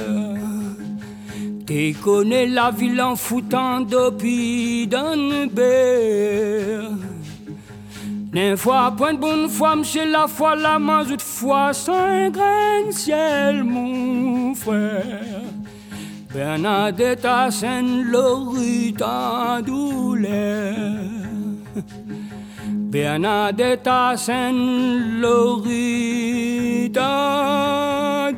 Tu 1.67 1.93
connais 2.01 2.47
la 2.47 2.71
ville 2.71 3.01
en 3.01 3.15
foutant 3.15 3.81
depuis 3.81 4.87
d'un 4.87 5.47
beurre. 5.47 6.91
D'une 8.31 8.57
fois, 8.57 8.93
point 8.97 9.13
de 9.13 9.19
bonne 9.19 9.49
foi, 9.49 9.75
m'chez 9.75 10.05
la 10.05 10.27
foi, 10.27 10.55
la 10.55 10.79
main, 10.79 11.03
de 11.03 11.21
fois, 11.21 11.73
sans 11.73 12.29
grain 12.29 12.91
ciel, 12.91 13.63
mon 13.63 14.55
frère. 14.55 15.41
Bernadette 16.33 17.25
a 17.25 17.51
Saint-Laurit 17.51 18.95
en 19.03 19.61
douleur. 19.61 20.85
Bernadette 22.89 23.87
a 23.87 24.15
Saint-Laurit 24.15 24.57
en 26.97 28.31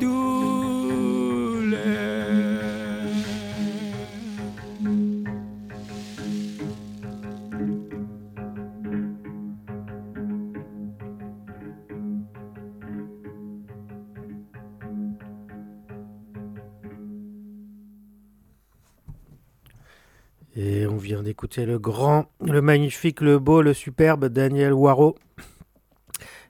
Et 20.62 20.86
on 20.86 20.98
vient 20.98 21.22
d'écouter 21.22 21.64
le 21.64 21.78
grand, 21.78 22.26
le 22.44 22.60
magnifique, 22.60 23.22
le 23.22 23.38
beau, 23.38 23.62
le 23.62 23.72
superbe 23.72 24.26
Daniel 24.26 24.74
Waro. 24.74 25.16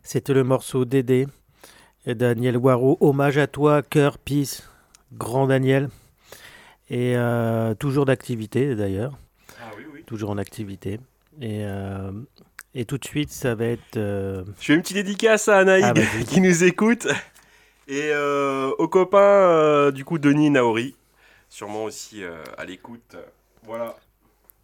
C'était 0.03 0.35
le 0.35 0.43
morceau 0.43 0.85
Dédé. 0.85 1.29
Et 2.07 2.17
Daniel 2.17 2.57
Waro, 2.57 2.97
hommage 3.01 3.39
à 3.39 3.47
toi, 3.47 3.83
cœur, 3.83 4.19
peace, 4.19 4.69
grand 5.13 5.47
Daniel. 5.47 5.91
Et 6.89 7.15
euh, 7.17 7.75
toujours 7.75 8.05
d'activité 8.05 8.75
d'ailleurs, 8.75 9.17
Ah 9.63 9.71
oui, 9.79 9.85
oui. 9.95 10.03
toujours 10.05 10.31
en 10.31 10.39
activité. 10.39 10.99
Et, 11.41 11.61
euh, 11.65 12.11
et 12.75 12.87
tout 12.87 12.99
de 12.99 13.05
suite, 13.05 13.31
ça 13.31 13.55
va 13.55 13.67
être. 13.67 13.97
euh, 13.97 14.43
Je 14.59 14.65
fais 14.67 14.75
une 14.75 14.83
petite 14.83 14.97
dédicace 14.97 15.47
à 15.49 15.59
Anaïg 15.59 15.85
Ah, 15.87 16.25
qui 16.29 16.41
nous 16.41 16.65
écoute. 16.65 17.07
Et 17.87 18.11
aux 18.79 18.89
copains, 18.89 19.93
du 19.93 20.05
coup, 20.05 20.19
Denis 20.19 20.51
Naori. 20.51 20.97
Sûrement 21.49 21.85
aussi 21.85 22.23
à 22.57 22.65
l'écoute. 22.65 23.17
Voilà. 23.71 23.95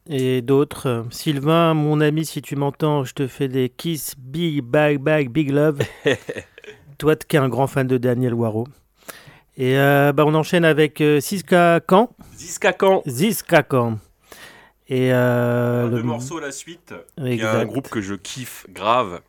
Et 0.08 0.42
d'autres. 0.42 0.88
euh, 0.88 1.02
Sylvain, 1.10 1.74
mon 1.74 2.00
ami, 2.00 2.26
si 2.26 2.42
tu 2.42 2.56
m'entends, 2.56 3.04
je 3.04 3.14
te 3.14 3.28
fais 3.28 3.46
des 3.46 3.68
kiss, 3.68 4.14
big, 4.18 4.62
bag, 4.62 4.98
bag, 4.98 5.30
big 5.30 5.50
love. 5.52 5.78
Toi 6.98 7.14
qui 7.14 7.36
es 7.36 7.38
un 7.38 7.48
grand 7.48 7.68
fan 7.68 7.86
de 7.86 7.98
Daniel 7.98 8.34
Waro. 8.34 8.66
Et 9.56 9.78
euh, 9.78 10.12
bah, 10.12 10.24
on 10.26 10.34
enchaîne 10.34 10.64
avec 10.64 11.00
euh, 11.00 11.20
Siska 11.20 11.78
Khan. 11.86 12.10
Ziska 12.34 12.72
Khan. 12.72 13.02
Ziska 13.06 13.62
Khan. 13.62 14.00
Et 14.88 15.12
euh, 15.12 15.88
le 15.88 15.98
le 15.98 16.02
morceau, 16.02 16.40
la 16.40 16.50
suite. 16.50 16.92
Il 17.18 17.26
y 17.26 17.28
a 17.30 17.32
Exact. 17.34 17.54
un 17.54 17.64
groupe 17.64 17.88
que 17.88 18.00
je 18.00 18.14
kiffe 18.14 18.66
grave. 18.70 19.20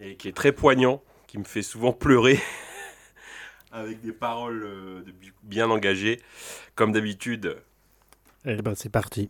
Et 0.00 0.14
qui 0.14 0.28
est 0.28 0.32
très 0.36 0.52
poignant. 0.52 1.02
Qui 1.26 1.38
me 1.38 1.44
fait 1.44 1.62
souvent 1.62 1.92
pleurer. 1.92 2.38
Avec 3.72 4.00
des 4.00 4.12
paroles 4.12 4.62
euh, 4.64 5.02
de- 5.02 5.12
bien 5.42 5.70
engagées. 5.70 6.20
Comme 6.76 6.92
d'habitude. 6.92 7.56
Eh 8.46 8.62
ben, 8.62 8.72
c'est 8.74 8.88
parti. 8.88 9.28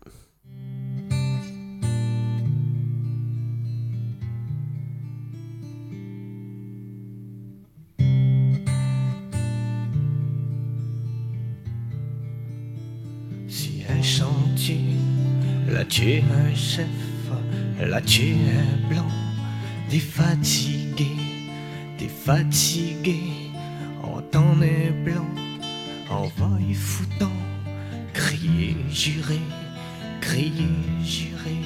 Si 13.49 13.83
un 13.89 14.01
chantier, 14.01 14.79
là 15.67 15.83
tu 15.83 16.09
es 16.09 16.21
un 16.21 16.55
chef, 16.55 16.87
là 17.81 17.99
tu 17.99 18.21
es 18.21 18.33
un 18.33 18.87
blanc, 18.89 19.09
t'es 19.89 19.99
fatigué, 19.99 21.11
t'es 21.97 22.07
fatigué, 22.07 23.19
on 24.05 24.21
t'en 24.21 24.61
est 24.61 24.91
blanc, 25.03 25.27
on 26.09 26.27
va 26.27 26.61
y 26.61 26.73
foutant, 26.73 27.29
crier, 28.13 28.77
jurer, 28.89 29.41
crier, 30.19 30.75
jurer. 31.03 31.61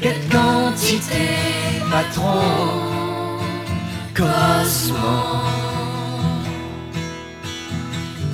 Quelle 0.00 0.28
quantité, 0.30 1.28
patron, 1.90 2.40
Cosmo. 4.14 5.54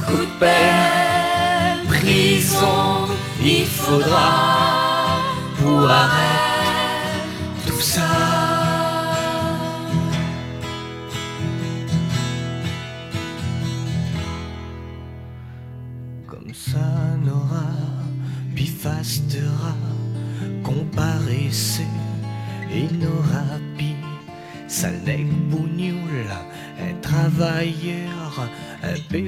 coup 0.07 0.25
de 0.27 0.39
peine, 0.41 1.87
prison, 1.87 3.07
il 3.43 3.67
faudra 3.67 5.21
pour 5.59 5.89
arrêter 5.89 6.30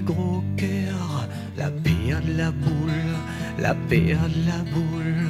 gros 0.00 0.42
cœur, 0.56 1.28
la 1.56 1.70
paix 1.70 2.14
de 2.26 2.38
la 2.38 2.50
boule, 2.50 3.16
la 3.58 3.74
paix 3.74 4.16
de 4.16 4.46
la 4.46 4.58
boule. 4.72 5.28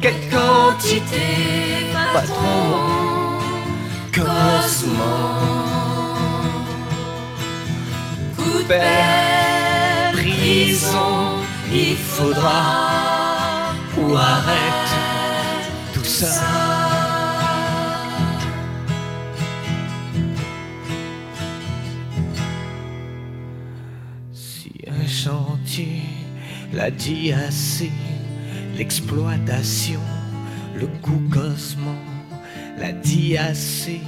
Quelle 0.00 0.20
quantité, 0.30 1.26
patron, 2.12 3.38
Cosmo, 4.12 5.16
coup 8.36 8.58
de 8.58 8.64
peine, 8.64 10.12
prison, 10.12 11.38
il 11.72 11.96
faudra 11.96 13.72
ou 13.98 14.14
arrête 14.16 14.90
tout 15.94 16.04
ça. 16.04 16.59
L'a 26.80 26.90
dit 26.90 27.30
assez, 27.30 27.90
l'exploitation, 28.74 30.00
le 30.74 30.86
coût 31.02 31.22
cosmo 31.30 31.94
l'a 32.78 32.92
dit 32.92 33.36
assez. 33.36 34.00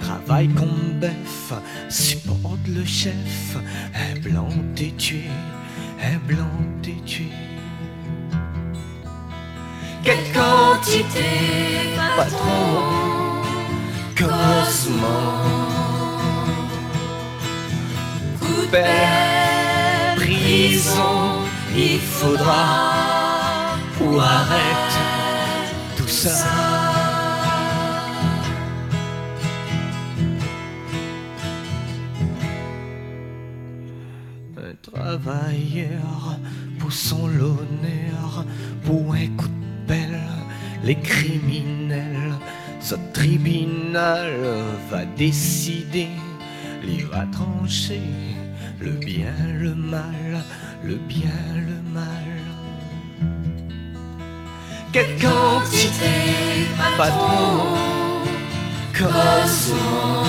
Travaille 0.00 0.48
comme 0.48 1.00
bœuf, 1.00 1.54
supporte 1.88 2.66
le 2.68 2.84
chef, 2.84 3.56
un 3.94 4.20
blanc 4.20 4.50
t'es 4.74 4.92
tué, 4.98 5.30
un 6.02 6.18
blanc 6.28 6.58
t'es 6.82 7.00
tué. 7.06 7.32
Quelle 10.02 10.30
quantité, 10.34 11.24
patron, 12.18 12.82
cosmo 14.14 15.06
coup 18.40 18.66
peine, 18.70 20.16
prison, 20.16 21.43
il 21.76 21.98
faudra 21.98 23.74
ou 24.00 24.18
arrête 24.18 24.94
tout 25.96 26.08
ça. 26.08 26.30
Un 34.56 34.74
travailleur 34.92 36.38
poussant 36.78 37.26
l'honneur 37.26 38.44
pour 38.84 39.14
un 39.14 39.26
coup 39.36 39.48
de 39.48 39.86
pelle, 39.88 40.20
les 40.84 40.96
criminels, 40.96 42.34
ce 42.80 42.94
tribunal 43.12 44.32
va 44.90 45.04
décider 45.16 46.08
il 46.86 47.06
va 47.06 47.26
trancher 47.26 48.00
le 48.80 48.90
bien, 48.90 49.34
le 49.58 49.74
mal, 49.74 50.44
le 50.82 50.96
bien, 50.96 51.30
le 51.56 51.78
mal. 51.92 52.26
Quelle 54.92 55.16
quantité, 55.20 56.14
patron, 56.96 57.76
Cosmo, 58.92 60.24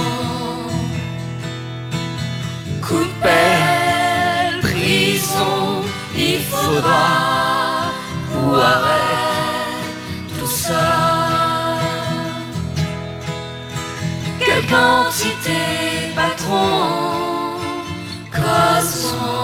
coup 2.82 3.04
de 3.04 3.22
peine, 3.22 4.62
prison, 4.62 5.84
il 6.18 6.40
faudra 6.40 7.36
arrête 8.54 10.40
tout 10.40 10.48
ça. 10.48 11.78
Quelle 14.40 14.66
quantité, 14.68 16.14
patron, 16.16 17.15
Cosmo, 18.46 19.42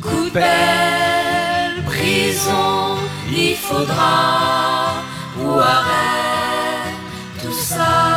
coup 0.00 0.24
de 0.24 0.30
peine, 0.30 1.84
raison 1.86 2.96
il 3.30 3.54
faudra 3.56 4.94
pour 5.34 5.58
arrêter 5.60 6.96
tout 7.42 7.52
ça. 7.52 8.15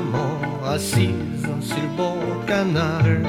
Mort, 0.00 0.68
assise 0.68 1.46
sur 1.60 1.76
le 1.76 1.88
bord 1.96 2.44
canal. 2.46 3.22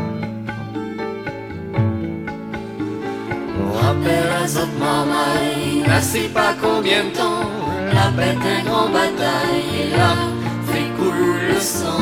Rappelle 3.81 4.31
à 4.31 4.47
Marmaille, 4.79 5.83
là 5.87 6.01
c'est 6.01 6.33
pas 6.33 6.53
combien 6.61 7.03
de 7.05 7.11
temps, 7.11 7.49
la 7.93 8.09
bête 8.11 8.45
un 8.57 8.61
grand 8.67 8.89
bataille, 8.89 9.69
et 9.79 9.89
là 9.95 10.13
fait 10.67 10.89
couler 10.97 11.53
le 11.53 11.59
sang. 11.59 12.01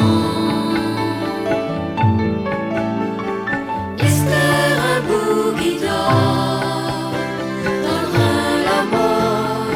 Donnera 7.84 8.34
la 8.70 8.82
mort, 8.92 9.68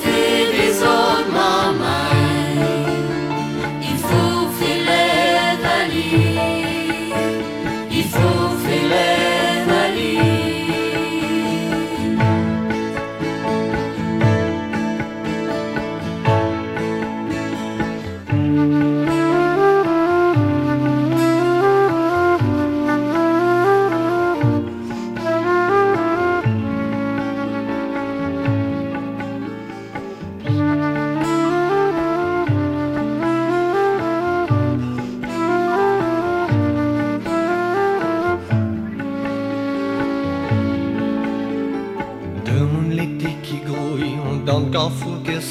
fait 0.00 0.46
des 0.56 0.74
autres 0.82 1.30
marmailles, 1.32 1.93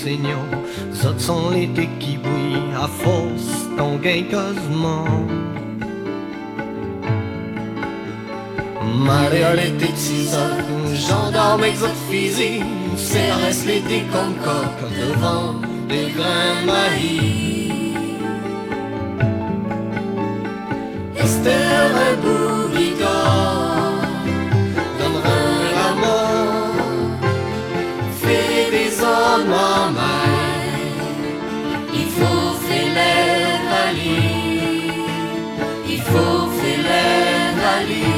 saignant, 0.03 0.47
autres 1.05 1.21
sont 1.21 1.49
l'été 1.51 1.87
qui 1.99 2.17
bouille, 2.17 2.73
à 2.75 2.87
force, 2.87 3.69
ton 3.77 3.97
l'été 9.55 9.91
de 9.91 9.97
six 9.97 10.33
heures, 10.35 10.95
gendarme 11.07 11.63
reste 13.45 13.65
l'été 13.65 14.03
comme 14.11 14.35
coq 14.43 14.77
devant 14.99 15.61
des 15.87 16.11
grains 16.11 16.65
maïs. 16.65 17.42
Les 37.81 38.12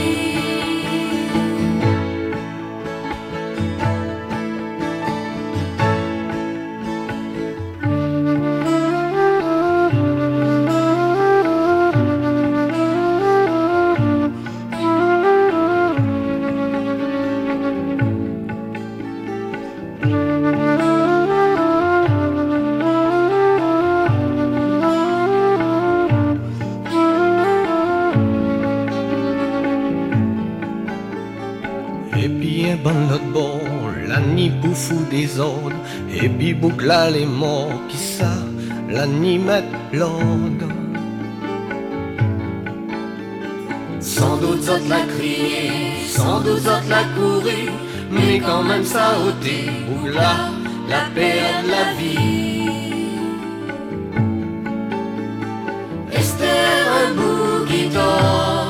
nuit 39.08 39.39
met 39.39 39.63
l'ordre. 39.91 40.69
Sans 44.00 44.38
doute 44.38 44.69
autres 44.69 44.89
la 44.89 45.02
crié, 45.13 45.71
sans 46.08 46.39
doute 46.41 46.68
autres 46.74 46.89
la 46.89 47.03
couru, 47.16 47.72
mais 48.12 48.39
quand 48.39 48.64
même 48.64 48.84
ça 48.84 49.16
ôté, 49.28 49.70
ou 49.93 50.07
là, 50.07 50.34
la 50.88 51.01
paix 51.16 51.41
de 51.64 51.72
la 51.76 51.86
vie. 51.97 52.70
Esther, 56.12 56.84
un 57.01 57.09
bougie 57.20 57.89
d'or, 57.89 58.68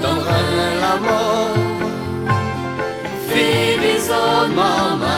donnera 0.00 0.38
la 0.84 0.94
mort, 1.08 1.56
fait 3.28 3.78
des 3.84 4.02
hommes 4.10 5.13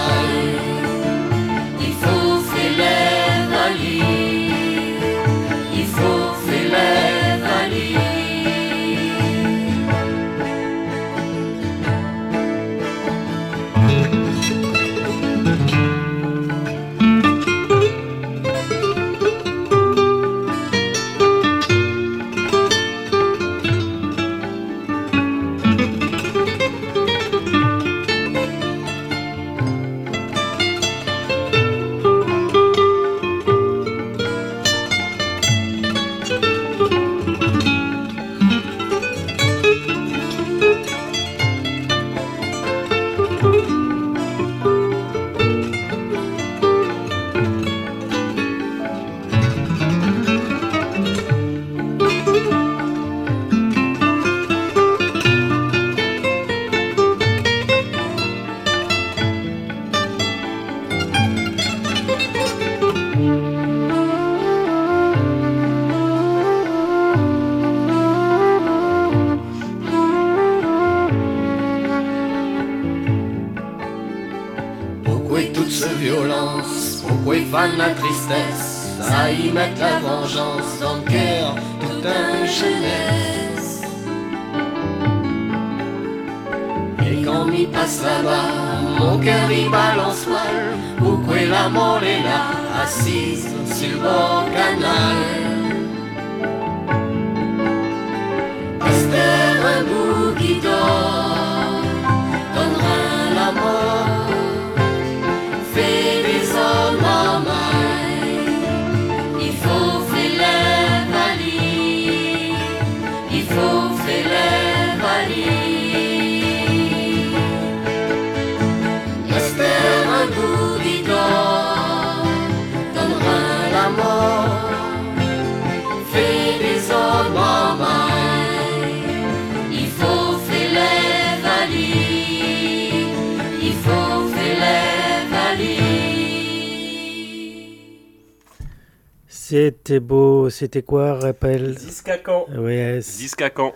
c'était 140.57 140.83
quoi, 140.83 141.15
rappel 141.15 141.75
Discacan. 141.75 142.47
Ouais, 142.57 142.99
Discacan. 142.99 143.75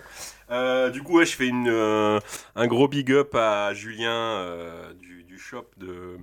Euh, 0.50 0.90
du 0.90 1.02
coup, 1.02 1.18
ouais, 1.18 1.26
je 1.26 1.36
fais 1.36 1.46
une, 1.46 1.68
euh, 1.68 2.18
un 2.56 2.66
gros 2.66 2.88
big 2.88 3.12
up 3.12 3.34
à 3.34 3.72
Julien 3.74 4.12
euh, 4.12 4.92
du, 4.94 5.22
du 5.24 5.38
shop 5.38 5.66
de, 5.76 6.16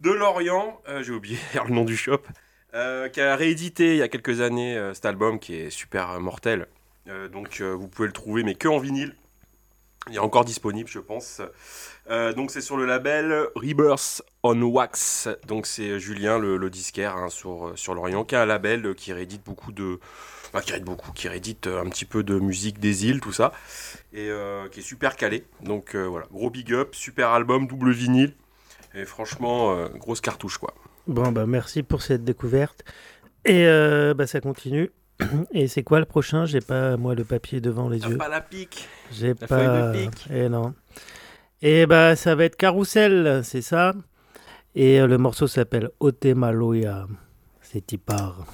de 0.00 0.10
Lorient. 0.10 0.80
Euh, 0.88 1.02
J'ai 1.02 1.12
oublié 1.12 1.38
le 1.66 1.74
nom 1.74 1.84
du 1.84 1.96
shop. 1.96 2.20
euh, 2.74 3.08
qui 3.08 3.20
a 3.20 3.36
réédité 3.36 3.92
il 3.92 3.98
y 3.98 4.02
a 4.02 4.08
quelques 4.08 4.40
années 4.40 4.76
euh, 4.76 4.94
cet 4.94 5.04
album 5.06 5.38
qui 5.38 5.54
est 5.54 5.70
super 5.70 6.18
mortel. 6.20 6.66
Euh, 7.08 7.28
donc 7.28 7.60
euh, 7.60 7.72
vous 7.72 7.88
pouvez 7.88 8.06
le 8.08 8.12
trouver, 8.14 8.42
mais 8.42 8.54
que 8.54 8.68
en 8.68 8.78
vinyle. 8.78 9.14
Il 10.08 10.16
est 10.16 10.18
encore 10.18 10.44
disponible, 10.44 10.88
je 10.88 10.98
pense. 10.98 11.40
Euh, 12.10 12.32
donc 12.34 12.50
c'est 12.50 12.60
sur 12.60 12.76
le 12.76 12.84
label 12.84 13.46
Rebirth 13.54 14.22
on 14.42 14.60
Wax. 14.62 15.28
Donc 15.48 15.66
c'est 15.66 15.98
Julien, 15.98 16.38
le, 16.38 16.56
le 16.58 16.70
disquaire 16.70 17.16
hein, 17.16 17.28
sur, 17.30 17.72
sur 17.76 17.94
Lorient, 17.94 18.24
qui 18.24 18.36
a 18.36 18.42
un 18.42 18.46
label 18.46 18.84
euh, 18.86 18.94
qui 18.94 19.12
réédite 19.12 19.42
beaucoup 19.44 19.72
de... 19.72 19.98
Enfin, 20.52 20.60
qui 20.62 20.72
réédite 20.72 20.86
beaucoup, 20.86 21.12
qui 21.12 21.28
réédite 21.28 21.66
euh, 21.66 21.80
un 21.82 21.88
petit 21.88 22.04
peu 22.04 22.22
de 22.22 22.38
musique 22.38 22.78
des 22.78 23.06
îles, 23.06 23.20
tout 23.20 23.32
ça. 23.32 23.52
Et 24.12 24.28
euh, 24.28 24.68
qui 24.68 24.80
est 24.80 24.82
super 24.82 25.16
calé. 25.16 25.44
Donc 25.62 25.94
euh, 25.94 26.04
voilà, 26.04 26.26
gros 26.30 26.50
big 26.50 26.72
up, 26.74 26.94
super 26.94 27.30
album, 27.30 27.66
double 27.66 27.90
vinyle. 27.92 28.34
Et 28.94 29.04
franchement, 29.06 29.74
euh, 29.76 29.88
grosse 29.88 30.20
cartouche 30.20 30.58
quoi. 30.58 30.74
Bon, 31.06 31.32
bah 31.32 31.46
merci 31.46 31.82
pour 31.82 32.02
cette 32.02 32.22
découverte. 32.22 32.84
Et 33.44 33.66
euh, 33.66 34.14
bah, 34.14 34.26
ça 34.26 34.40
continue. 34.40 34.90
Et 35.52 35.68
c'est 35.68 35.82
quoi 35.82 36.00
le 36.00 36.06
prochain? 36.06 36.44
J'ai 36.44 36.60
pas, 36.60 36.96
moi, 36.96 37.14
le 37.14 37.24
papier 37.24 37.60
devant 37.60 37.88
les 37.88 37.98
yeux. 38.00 38.16
pas 38.16 38.28
la 38.28 38.40
pique 38.40 38.88
J'ai 39.12 39.28
la 39.28 39.34
pas. 39.34 39.46
feuille 39.46 39.66
de 40.06 40.06
pique. 40.10 40.26
Et 40.30 40.48
non. 40.48 40.74
Et 41.62 41.86
bah, 41.86 42.16
ça 42.16 42.34
va 42.34 42.44
être 42.44 42.56
Carousel, 42.56 43.42
c'est 43.44 43.62
ça? 43.62 43.94
Et 44.74 45.00
euh, 45.00 45.06
le 45.06 45.18
morceau 45.18 45.46
s'appelle 45.46 45.90
Otemaloya. 46.00 47.06
C'est 47.60 47.86
Tipar. 47.86 48.46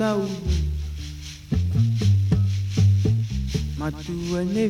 Dans 0.00 0.06
sa 0.06 0.16
ou. 0.16 0.22
Ma 3.78 3.90
tout, 3.92 4.36
elle 4.38 4.58
est 4.58 4.68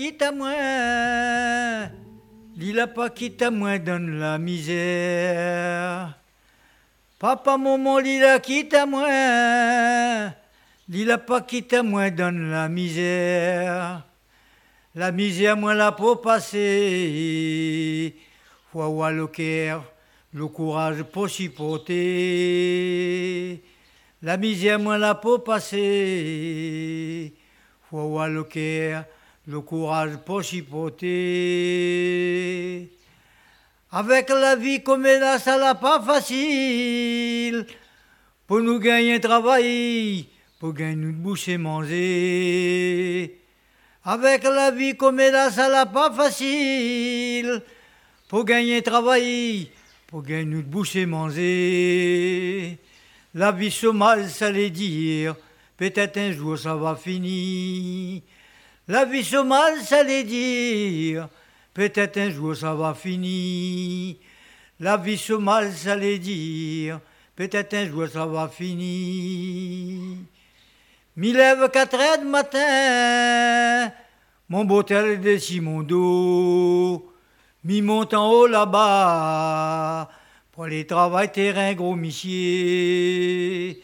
quitte 0.00 0.22
à 0.22 0.32
moi. 0.32 0.54
Lila 2.56 2.86
pas 2.86 3.10
quitte 3.10 3.42
à 3.42 3.50
moi 3.50 3.78
dans 3.78 4.02
la 4.02 4.38
misère. 4.38 6.14
Papa, 7.18 7.58
maman, 7.58 7.98
lila 7.98 8.38
quitte 8.38 8.72
à 8.72 8.86
moi. 8.86 9.06
Lila 10.88 11.18
pas 11.18 11.42
quitte 11.42 11.74
à 11.74 11.82
moi 11.82 12.08
dans 12.08 12.34
la 12.34 12.70
misère. 12.70 14.06
La 14.94 15.12
misère, 15.12 15.58
moi, 15.58 15.74
la 15.74 15.92
pour 15.92 16.22
passer. 16.22 18.16
Avoir 18.74 19.12
le 19.12 19.26
cœur, 19.26 19.84
le 20.32 20.46
courage 20.46 21.02
pour 21.02 21.28
supporter. 21.28 21.92
La 24.22 24.38
misère, 24.38 24.78
moi, 24.78 24.96
la 24.96 25.14
pour 25.14 25.44
passer. 25.44 27.34
Avoir 27.92 28.28
le 28.28 28.44
cœur, 28.44 29.04
le 29.46 29.60
courage 29.60 30.16
pour 30.24 30.44
supporter. 30.44 31.08
Avec 33.92 34.28
la 34.28 34.54
vie 34.54 34.82
comme 34.82 35.06
a, 35.06 35.38
ça 35.38 35.56
l'a 35.58 35.74
pas 35.74 36.00
facile. 36.00 37.66
Pour 38.46 38.60
nous 38.60 38.78
gagner 38.78 39.18
travail, 39.20 40.26
pour 40.58 40.72
gagner 40.74 40.92
une 40.92 41.12
bouche 41.12 41.48
et 41.48 41.58
manger. 41.58 43.40
Avec 44.04 44.44
la 44.44 44.70
vie 44.70 44.96
comme 44.96 45.18
a, 45.18 45.50
ça 45.50 45.68
l'a 45.68 45.86
pas 45.86 46.12
facile. 46.12 47.62
Pour 48.28 48.44
gagner 48.44 48.80
travail, 48.82 49.70
pour 50.06 50.22
gagner 50.22 50.42
une 50.42 50.62
bouche 50.62 50.94
et 50.96 51.06
manger. 51.06 52.78
La 53.34 53.50
vie 53.52 53.70
se 53.70 53.86
mal, 53.88 54.28
ça 54.28 54.52
les 54.52 54.70
dire. 54.70 55.34
Peut-être 55.76 56.16
un 56.18 56.30
jour 56.30 56.58
ça 56.58 56.74
va 56.76 56.94
finir. 56.94 58.22
La 58.90 59.04
vie 59.04 59.22
se 59.22 59.36
mal, 59.36 59.80
ça 59.82 60.02
les 60.02 60.24
dire. 60.24 61.28
Peut-être 61.72 62.16
un 62.16 62.28
jour 62.28 62.56
ça 62.56 62.74
va 62.74 62.92
finir. 62.92 64.16
La 64.80 64.96
vie 64.96 65.16
se 65.16 65.32
mal, 65.32 65.72
ça 65.72 65.94
les 65.94 66.18
dire. 66.18 66.98
Peut-être 67.36 67.72
un 67.74 67.86
jour 67.86 68.08
ça 68.08 68.26
va 68.26 68.48
finir. 68.48 70.16
M'y 71.14 71.32
lève 71.32 71.70
quatre 71.70 72.00
heures 72.00 72.18
du 72.18 72.24
matin. 72.24 73.92
Mon 74.48 74.64
bouteille 74.64 75.18
de 75.18 75.38
Simondo. 75.38 77.14
M'y 77.62 77.82
monte 77.82 78.14
en 78.14 78.28
haut 78.28 78.48
là-bas. 78.48 80.10
Pour 80.50 80.66
les 80.66 80.84
travail 80.84 81.30
terrain 81.30 81.74
gros 81.74 81.94
missier. 81.94 83.80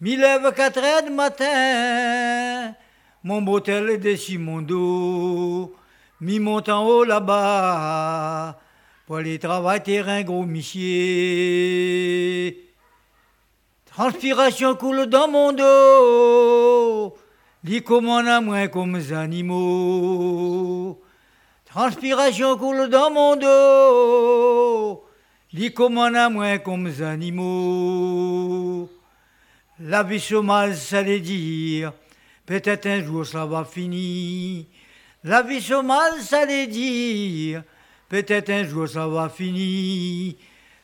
M'y 0.00 0.16
lève 0.16 0.50
quatre 0.54 0.82
heures 0.82 1.02
du 1.02 1.10
matin. 1.10 2.74
Mon 3.24 3.42
bouteille 3.42 3.98
de 3.98 4.14
Simondo. 4.14 5.74
M'y 6.20 6.38
monte 6.38 6.68
en 6.68 6.86
haut 6.86 7.02
là-bas. 7.02 8.56
Pour 9.06 9.18
les 9.18 9.40
travail 9.40 9.82
terrain 9.82 10.22
gros 10.22 10.44
missier. 10.44 10.78
Transpiration 13.86 14.76
coule 14.76 15.06
dans 15.06 15.26
mon 15.26 15.52
dos. 15.52 17.16
Lit 17.64 17.82
comme 17.82 18.08
on 18.08 18.24
a 18.24 18.40
moins 18.40 18.68
comme 18.68 19.00
animaux. 19.12 21.02
Transpiration 21.64 22.56
coule 22.56 22.88
dans 22.88 23.10
mon 23.10 23.34
dos. 23.34 25.04
Lit 25.52 25.74
comme 25.74 25.98
on 25.98 26.14
a 26.14 26.28
moins 26.28 26.58
comme 26.58 26.92
animaux. 27.00 28.88
La 29.80 30.04
vie 30.04 30.22
mal, 30.42 30.76
ça 30.76 31.02
les 31.02 31.18
dire. 31.18 31.92
Peut-être 32.48 32.86
un 32.86 33.04
jour 33.04 33.26
ça 33.26 33.44
va 33.44 33.62
finir. 33.62 34.64
La 35.22 35.42
vie 35.42 35.70
mal, 35.84 36.12
ça 36.22 36.46
les 36.46 36.66
dire. 36.66 37.62
Peut-être 38.08 38.48
un 38.48 38.64
jour 38.64 38.88
ça 38.88 39.06
va 39.06 39.28
finir. 39.28 40.32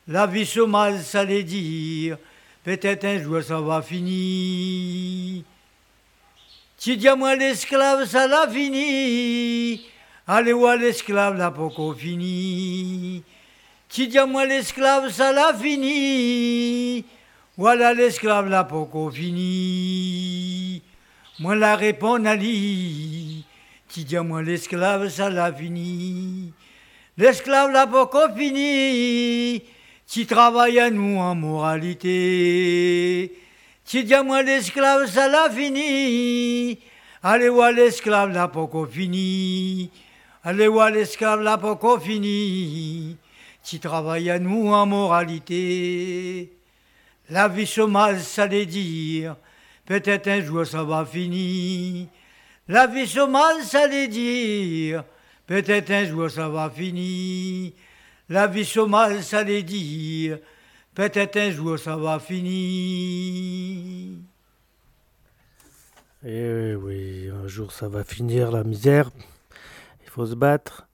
La 0.07 0.27
vie 0.27 0.47
mal, 0.69 1.01
ça 1.01 1.25
les 1.25 1.43
dire. 1.43 2.19
Peut-être 2.65 3.07
un 3.07 3.19
jour 3.19 3.43
ça 3.43 3.63
va 3.63 3.81
finir. 3.81 5.43
Tu 6.79 6.99
dis 6.99 7.09
à 7.09 7.17
moi 7.17 7.35
l'esclave, 7.35 8.05
ça 8.05 8.27
l'a 8.27 8.47
fini. 8.47 9.87
Allez 10.27 10.53
voir 10.53 10.77
l'esclave, 10.77 11.39
là, 11.39 11.51
pour 11.51 11.75
qu'on 11.75 11.95
fini. 11.95 13.23
Tu 13.89 14.07
dis 14.07 14.19
à 14.19 14.27
moi 14.27 14.45
l'esclave, 14.45 15.11
ça 15.11 15.33
l'a 15.33 15.55
fini. 15.55 17.07
Voilà 17.57 17.95
l'esclave, 17.95 18.51
là, 18.51 18.65
pour 18.65 18.91
qu'on. 18.91 19.11
Moi, 21.41 21.57
la 21.57 21.75
réponds 21.75 22.25
à 22.25 22.37
lui. 22.37 23.45
Tu 23.89 24.05
dis 24.05 24.17
à 24.17 24.23
moi 24.23 24.41
l'esclave, 24.43 25.09
ça 25.09 25.29
l'a 25.31 25.53
fini. 25.53 26.53
L'esclave, 27.17 27.91
pour 27.91 28.11
qu'on 28.11 28.33
fini. 28.35 29.63
Tu 30.07 30.27
travailles 30.27 30.79
à 30.79 30.91
nous 30.91 31.19
en 31.19 31.35
moralité. 31.35 32.13
Tu 33.85 34.05
dis 34.05 34.15
à 34.15 34.23
moi 34.23 34.43
l'esclave, 34.43 35.07
ça 35.07 35.27
l'a 35.29 35.51
fini. 35.51 36.79
Allez 37.23 37.49
voir 37.49 37.73
l'esclave 37.73 38.51
pour 38.53 38.71
qu'on 38.71 38.87
finit. 38.87 39.91
Allez 40.45 40.69
voir 40.69 40.91
l'esclave 40.91 41.43
là 41.43 41.59
pour 41.59 41.79
qu'on 41.79 41.99
finit. 41.99 43.17
Tu 43.65 43.81
travailles 43.81 44.31
à 44.31 44.39
nous 44.39 44.73
en 44.73 44.87
moralité. 44.87 46.53
La 47.31 47.49
vie 47.49 47.69
mal, 47.89 48.21
ça 48.21 48.47
les 48.47 48.67
dire. 48.67 49.37
Peut-être 49.87 50.29
un 50.29 50.41
jour 50.41 50.67
ça 50.67 50.83
va 50.83 51.05
finir. 51.05 52.07
La 52.69 52.87
vie 52.87 53.07
se 53.07 53.21
mal, 53.27 53.63
ça 53.63 53.87
les 53.87 54.09
dire. 54.09 55.05
Peut-être 55.47 55.91
un 55.91 56.05
jour 56.07 56.31
ça 56.31 56.49
va 56.49 56.71
finir. 56.71 57.73
La 58.29 58.47
vie 58.47 58.65
se 58.65 58.81
mal, 58.81 59.23
ça 59.23 59.43
les 59.43 59.63
dire. 59.63 60.39
Peut-être 60.95 61.37
un 61.37 61.51
jour 61.51 61.79
ça 61.79 61.97
va 61.97 62.19
finir. 62.19 64.17
Eh 66.27 66.75
oui, 66.77 67.29
un 67.31 67.47
jour 67.47 67.71
ça 67.73 67.89
va 67.89 68.03
finir 68.05 68.51
la 68.51 68.65
misère. 68.65 69.11
Il 70.05 70.09
faut 70.11 70.25
se 70.25 70.35
battre. 70.35 70.87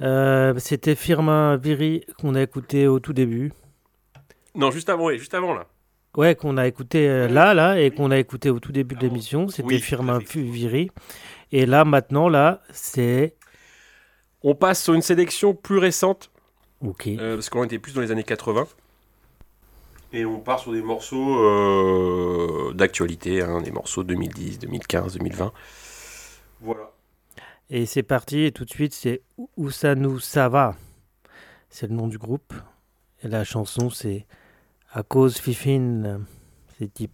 Euh, 0.00 0.58
C'était 0.58 0.94
Firmin 0.94 1.56
Viri 1.58 2.04
qu'on 2.18 2.34
a 2.34 2.40
écouté 2.42 2.86
au 2.86 2.98
tout 2.98 3.12
début. 3.12 3.52
Non, 4.54 4.70
juste 4.70 4.88
avant, 4.88 5.06
oui, 5.06 5.18
juste 5.18 5.34
avant 5.34 5.52
là. 5.52 5.66
Ouais, 6.16 6.34
qu'on 6.34 6.58
a 6.58 6.66
écouté 6.66 7.08
euh, 7.08 7.26
là, 7.26 7.54
là, 7.54 7.80
et 7.80 7.90
qu'on 7.90 8.10
a 8.10 8.18
écouté 8.18 8.50
au 8.50 8.60
tout 8.60 8.72
début 8.72 8.94
de 8.94 9.00
l'émission. 9.00 9.48
C'était 9.48 9.62
Oui, 9.66 9.80
Firmin. 9.80 10.18
Viri. 10.18 10.90
Et 11.52 11.64
là, 11.66 11.84
maintenant, 11.84 12.28
là, 12.28 12.60
c'est. 12.70 13.34
On 14.42 14.54
passe 14.54 14.82
sur 14.82 14.92
une 14.94 15.02
sélection 15.02 15.54
plus 15.54 15.78
récente, 15.78 16.30
Ok. 16.80 17.06
euh, 17.06 17.36
parce 17.36 17.48
qu'on 17.48 17.64
était 17.64 17.78
plus 17.78 17.94
dans 17.94 18.00
les 18.00 18.10
années 18.10 18.24
80. 18.24 18.66
Et 20.12 20.26
on 20.26 20.40
part 20.40 20.58
sur 20.58 20.72
des 20.72 20.82
morceaux 20.82 21.38
euh, 21.42 22.74
d'actualité, 22.74 23.40
hein, 23.40 23.62
des 23.62 23.70
morceaux 23.70 24.02
2010, 24.04 24.58
2015, 24.58 25.16
2020. 25.16 25.52
Voilà. 26.60 26.90
Et 27.70 27.86
c'est 27.86 28.02
parti, 28.02 28.44
et 28.44 28.52
tout 28.52 28.66
de 28.66 28.70
suite, 28.70 28.92
c'est 28.92 29.22
Ousanou 29.56 30.18
Sava. 30.20 30.76
C'est 31.70 31.86
le 31.88 31.94
nom 31.94 32.08
du 32.08 32.18
groupe. 32.18 32.52
Et 33.24 33.28
la 33.28 33.44
chanson, 33.44 33.88
c'est 33.88 34.26
À 34.94 35.02
cause 35.02 35.38
Fifine. 35.38 36.26
C'est 36.76 36.94
dit 36.94 37.08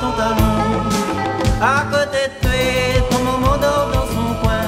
ton 0.00 0.10
talon. 0.12 0.56
À 1.60 1.84
côté 1.90 2.22
de 2.28 2.36
toi, 2.42 2.58
ton 3.10 3.20
maman 3.24 3.56
dort 3.58 3.88
dans 3.92 4.08
son 4.14 4.28
coin. 4.42 4.66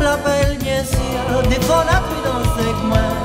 L'appelle 0.00 0.58
bien 0.58 0.82
sûr, 0.84 1.48
des 1.48 1.60
fois 1.66 1.84
la 1.84 1.98
pluie 2.06 2.24
dans 2.24 2.44
ses 2.56 2.72
coins. 2.82 3.16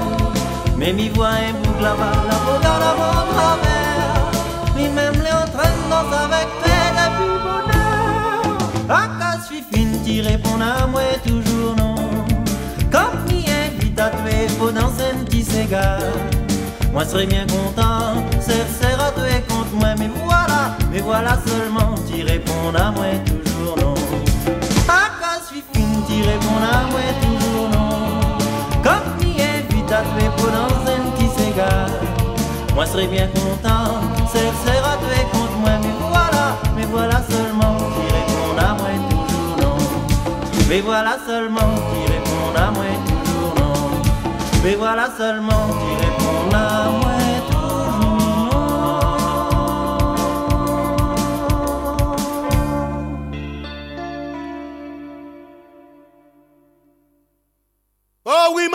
Mais 0.77 0.91
m'y 0.93 1.09
voit 1.09 1.27
un 1.27 1.53
boucle 1.53 1.83
là-bas, 1.83 2.15
la 2.29 2.37
regarde 2.51 2.97
mon 2.97 3.33
travers. 3.33 4.13
Lui-même 4.75 5.13
les 5.23 5.31
en 5.31 5.47
train 5.55 5.71
de 5.71 5.83
danser 5.89 6.19
avec 6.27 6.47
peine 6.61 6.97
et 7.05 7.11
plus 7.17 7.37
bonheur. 7.47 8.41
À 8.89 9.07
cause 9.17 9.45
suis 9.45 9.63
fine, 9.71 9.99
tu 10.05 10.21
réponds 10.21 10.59
à 10.61 10.87
moi 10.87 11.01
toujours 11.25 11.75
non? 11.77 11.95
Comme 12.91 13.25
tu 13.27 13.35
invite 13.49 13.99
à 13.99 14.09
tuer, 14.09 14.47
faut 14.59 14.71
danser 14.71 15.09
un 15.13 15.23
petit 15.23 15.43
cigare. 15.43 15.99
Moi 16.91 17.05
serais 17.05 17.25
bien 17.25 17.45
content, 17.47 18.21
serre 18.39 19.01
à 19.01 19.11
tuer 19.11 19.41
contre 19.47 19.73
moi, 19.73 19.95
mais 19.97 20.09
voilà, 20.25 20.75
mais 20.93 21.01
voilà 21.01 21.35
seulement, 21.47 21.95
tu 22.07 22.23
réponds 22.23 22.71
à 22.77 22.91
moi 22.91 23.05
toujours 23.25 23.75
non. 23.81 23.95
À 24.87 25.39
suis 25.47 25.63
fine, 25.73 26.03
tu 26.07 26.21
réponds 26.21 26.61
à 26.61 26.85
moi 26.91 27.01
toujours 27.23 27.69
non. 27.69 27.89
Comme 28.83 29.17
tu 29.19 29.29
invite 29.41 29.91
à 29.91 30.01
tuer, 30.03 30.29
faut 30.37 30.51
danser 30.51 30.93
un 30.93 31.09
petit 31.11 31.29
cigare. 31.35 31.89
Moi 32.75 32.85
serais 32.85 33.07
bien 33.07 33.27
content, 33.27 34.01
à 34.21 34.97
tuer 35.01 35.25
contre 35.31 35.57
moi, 35.61 35.71
mais 35.81 35.95
voilà, 35.99 36.57
mais 36.75 36.85
voilà 36.85 37.23
seulement, 37.27 37.77
qui 37.93 38.05
répond 38.13 38.55
à 38.59 38.73
moi 38.75 38.89
toujours 39.09 39.57
non. 39.61 39.77
Mais 40.69 40.81
voilà 40.81 41.17
seulement, 41.25 41.73
qui 41.89 42.11
répond 42.11 42.53
à 42.55 42.69
moi 42.69 42.85
toujours 43.07 43.55
non. 43.57 43.73
Mais 44.63 44.75
voilà 44.75 45.09
seulement, 45.17 45.67
qui 45.79 46.05
répond 46.05 46.55
à 46.55 46.91
moi 46.91 47.12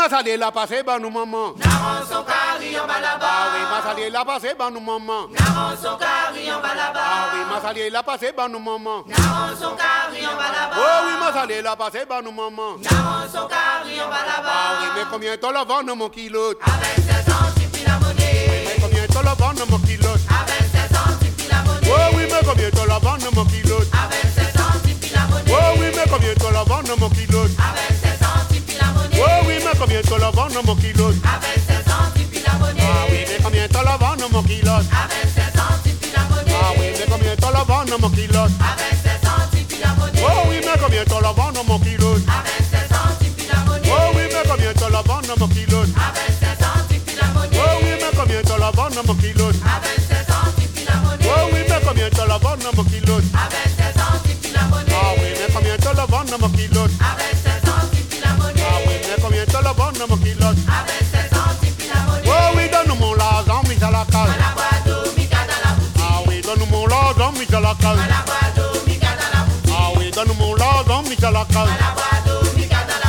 Oui, 0.08 0.14
ma 0.14 0.16
salé 0.16 0.38
la 0.38 0.50
passé, 0.50 0.82
bah 0.82 0.98
nous 0.98 1.10
maman. 1.10 1.52
Naran 1.58 2.00
son 2.08 2.22
cari 2.22 2.80
en 2.80 2.86
bas 2.86 2.98
là-bas. 2.98 3.28
Ah 3.28 3.48
oui, 3.52 3.60
ma 3.70 3.82
salé 3.82 4.08
la 4.08 4.24
passé, 4.24 4.54
bah 4.58 4.70
nous 4.72 4.80
maman. 4.80 5.28
Naran 5.28 5.76
son 5.76 5.96
cari 5.98 6.50
en 6.50 6.60
bas 6.60 6.74
là-bas. 6.74 7.00
Ah 7.04 7.28
oui, 7.34 7.40
ma 7.52 7.60
salé 7.60 7.90
la 7.90 8.02
passé, 8.02 8.32
bah 8.34 8.48
nous 8.48 8.58
maman. 8.58 9.04
Naran 9.06 9.54
son 9.60 9.76
cari 9.76 10.26
en 10.26 10.34
bas 10.34 10.48
là-bas. 10.48 10.76
Oh 10.78 11.04
oui, 11.06 11.12
ma 11.20 11.32
salé 11.38 11.60
la 11.60 11.76
passé, 11.76 12.06
bah 12.08 12.20
nous 12.24 12.32
maman. 12.32 12.78
Naran 12.80 13.28
son 13.30 13.46
cari 13.48 14.00
en 14.00 14.08
bas 14.08 14.24
là-bas. 14.24 14.48
Ah 14.50 14.78
oui, 14.80 14.88
mais 14.96 15.04
combien 15.10 15.36
t'as 15.36 15.52
la 15.52 15.64
vendre 15.64 15.94
mon 15.94 16.08
kilo? 16.08 16.54
Avec 16.62 17.04
16 17.04 17.34
ans, 17.34 17.52
tu 17.60 17.66
puis 17.68 17.84
la 17.84 17.98
monnaie. 17.98 18.64
Mais 18.64 18.76
combien 18.80 19.06
t'as 19.12 19.22
la 19.22 19.34
vendre 19.34 19.66
mon 19.68 19.78
kilo? 19.78 20.08
Avec 20.08 20.64
16 20.72 20.96
ans, 20.96 21.18
tu 21.20 21.48
la 21.50 21.62
monnaie. 21.62 21.92
Oh 21.92 22.16
oui, 22.16 22.24
mais 22.30 22.40
combien 22.48 22.70
t'as 22.70 22.86
la 22.86 22.98
vendre 22.98 23.28
mon 23.34 23.44
kilo? 23.44 23.76
Avec 23.76 24.24
16 24.24 24.56
ans, 24.56 24.72
tu 24.82 25.14
la 25.14 25.20
monnaie. 25.28 25.52
Oh 25.52 25.76
oui, 25.78 25.92
mais 25.94 26.10
combien 26.10 26.34
t'as 26.34 26.50
la 26.50 26.64
vendre 26.64 26.96
mon 26.98 27.10
kilo? 27.10 27.40
Avec 27.44 28.07
combien 30.02 30.10
t'as 30.10 30.18
la 30.18 30.30
vendre 30.30 30.62
mon 30.64 30.76
kilo? 30.76 31.06
Avec 31.06 31.58
16 31.66 31.92
ans, 31.92 32.10
tu 32.14 32.22
puis 32.24 32.40
la 32.46 32.52
monnaie. 32.54 32.82
Ah 32.82 33.06
oui, 33.10 33.24
mais 33.28 33.42
combien 33.42 33.68
t'as 33.68 33.82
la 33.82 33.96
vendre 33.96 34.28
mon 34.30 34.42
kilo? 34.42 34.70
Avec 34.70 35.26
16 35.34 35.60
ans, 35.60 35.74
tu 35.84 35.90
puis 35.90 36.10
la 36.14 36.22
monnaie. 36.24 36.54
Ah 36.54 36.72
oui, 36.78 36.86
mais 36.98 37.06
combien 37.10 37.34
t'as 37.36 37.52
la 37.52 37.64
vendre 37.64 37.98
mon 38.00 38.10
kilo? 38.10 38.38
Avec 38.38 38.94
16 39.02 39.28
ans, 39.28 39.48
tu 39.50 39.64
puis 39.64 39.78
la 39.82 39.94
monnaie. 39.94 40.22
Oh 40.22 40.48
oui, 40.48 40.60
mais 40.62 40.78
combien 40.80 41.04
t'as 41.04 41.20
la 41.20 41.32
vendre 41.32 41.64
mon 41.66 41.78
kilo? 41.78 42.10
Avec 42.14 42.62
16 42.70 42.92
ans, 42.92 43.10
tu 43.20 43.30
puis 43.30 43.46
la 43.50 43.58
monnaie. 43.64 43.90
Oh 43.90 44.14
oui, 44.14 44.22
mais 44.30 44.48
combien 44.48 44.72
t'as 44.72 44.88
la 44.88 45.02
vendre 45.02 45.34
mon 45.38 45.48
kilo? 45.48 45.78
Avec 45.82 46.30
16 46.38 46.62
ans, 46.62 46.82
tu 46.88 46.98
puis 47.00 47.16
la 47.16 47.26
monnaie. 47.34 47.58
Oh 47.58 47.78
oui, 47.82 47.90
mais 47.98 48.10
combien 48.16 48.42
t'as 48.42 48.58
la 48.58 48.70
vendre 48.70 49.02
mon 49.06 49.14
kilo? 49.14 49.46
Avec 49.48 49.98
16 49.98 50.30
ans, 50.30 50.52
tu 50.58 50.66
puis 50.68 50.84
la 50.86 50.96
monnaie. 51.02 51.26
Oh 51.26 51.48
oui, 51.52 51.60
mais 51.68 51.80
combien 51.84 52.08
t'as 52.10 52.26
la 52.26 52.38
vendre 52.38 52.70
mon 52.76 52.84
kilo? 52.84 53.16
Avec 53.18 53.66
16 53.74 53.98
ans, 53.98 54.18
tu 54.22 54.34
puis 54.38 54.52
la 54.54 54.62
monnaie. 54.70 54.94
Ah 54.94 55.14
oui, 55.18 55.28
mais 55.34 55.48
combien 55.52 55.76
t'as 55.76 55.94
la 55.94 56.06
vendre 56.06 56.38
mon 56.38 56.48
kilo? 56.50 56.82
Avec 56.84 57.34
16 57.34 57.34
ans, 57.34 57.37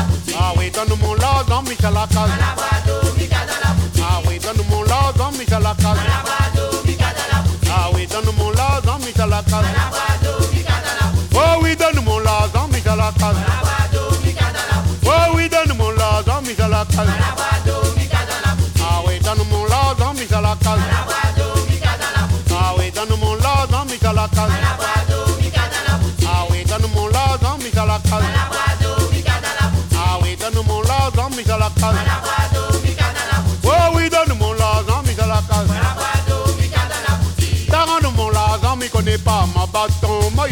boutique. 0.03 0.35
Ah 0.39 0.53
oui, 0.57 0.71
donne 0.71 0.97
mon 0.99 1.13
l'argent, 1.13 1.63
mis 1.63 1.75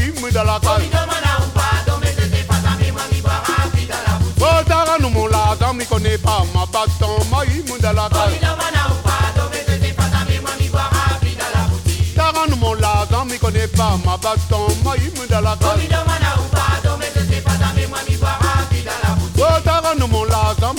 imu 0.05 0.31
dala 0.31 0.59
ta. 0.59 0.75
Omi 0.75 0.89
dama 0.89 1.17
na 1.25 1.31
umpa, 1.43 1.67
dome 1.87 2.09
tete 2.17 2.41
pata 2.47 2.71
mi 2.79 2.91
mami 2.91 3.19
bara 3.21 3.57
fi 3.73 3.85
dala 3.85 4.13
buti. 4.19 4.39
Botara 4.39 4.95
numula, 5.01 5.55
dami 5.59 5.85
kone 5.85 6.17
pa 6.17 6.43
ma 6.53 6.65
baton 6.65 7.21
ma 7.31 7.39
imu 7.43 7.75
dala 7.81 8.09
ta. 8.09 8.25
Omi 8.25 8.39
dama 8.39 8.67
na 8.75 8.81
umpa, 8.93 9.15
dome 9.37 9.59
tete 9.67 9.93
pata 9.93 10.19
mi 10.29 10.37
mami 10.45 10.67
bara 10.69 11.05
fi 11.21 11.31
dala 11.39 11.61
buti. 11.69 11.95
Tara 12.15 12.43
numula, 12.47 13.05
dami 13.11 13.37
kone 13.39 13.67
pa 13.77 13.97
ma 14.05 14.17
baton 14.17 14.73
ma 14.83 14.93
imu 14.95 15.23
dala 15.27 15.55
ta. 15.61 15.73
Omi 15.73 15.87
dama 15.87 16.15
na 16.23 16.29
umpa, 16.41 16.65
dome 16.83 17.07
tete 17.13 17.41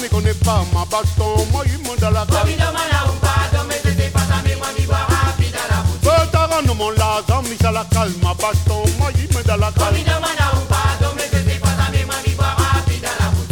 mi 0.01 0.09
kone 0.09 0.35
pa 0.45 0.65
ma 0.73 0.85
baton 0.85 1.49
ma 1.53 1.61
imu 1.65 1.97
dala 2.01 2.25
ta. 2.27 2.43
Omi 2.43 2.57
t'as 6.79 6.85
nous 6.85 6.85
mon 6.85 6.91
latin, 6.91 7.43
mais 7.49 7.57
ça 7.61 7.73
la 7.73 7.85
calme, 7.85 8.13
ma 8.23 8.35
bâton, 8.35 8.85
moi 8.99 9.11
il 9.15 9.37
me 9.37 9.43
da 9.43 9.57
la 9.57 9.73
calme. 9.73 9.97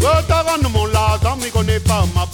Oh, 0.02 0.22
t'as 0.28 0.44
nous 0.62 0.68
mon 0.68 0.86
latin, 0.86 1.36
mais 1.40 1.50
connais 1.50 1.80
pas 1.80 2.04
ma 2.14 2.26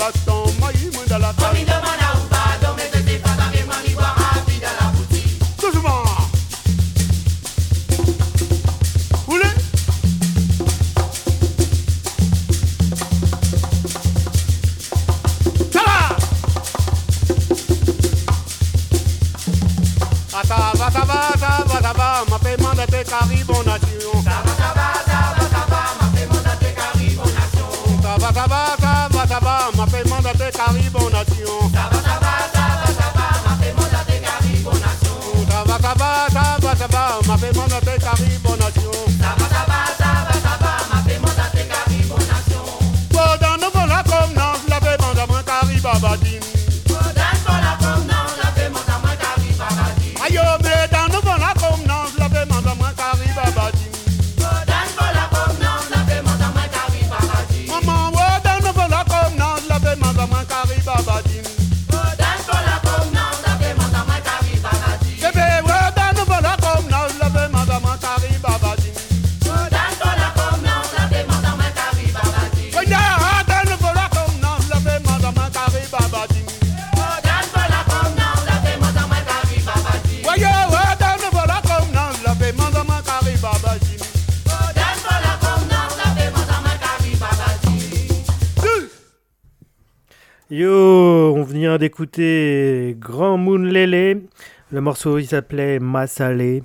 d'écouter 91.82 92.94
Grand 92.96 93.36
Moon 93.36 93.58
Lele. 93.58 94.22
Le 94.70 94.80
morceau 94.80 95.18
il 95.18 95.26
s'appelait 95.26 95.80
Massalé. 95.80 96.62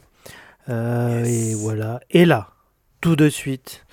Euh, 0.69 1.23
Et 1.25 1.55
voilà. 1.55 1.99
Et 2.11 2.23
là, 2.23 2.49
tout 3.01 3.15
de 3.15 3.27
suite, 3.27 3.83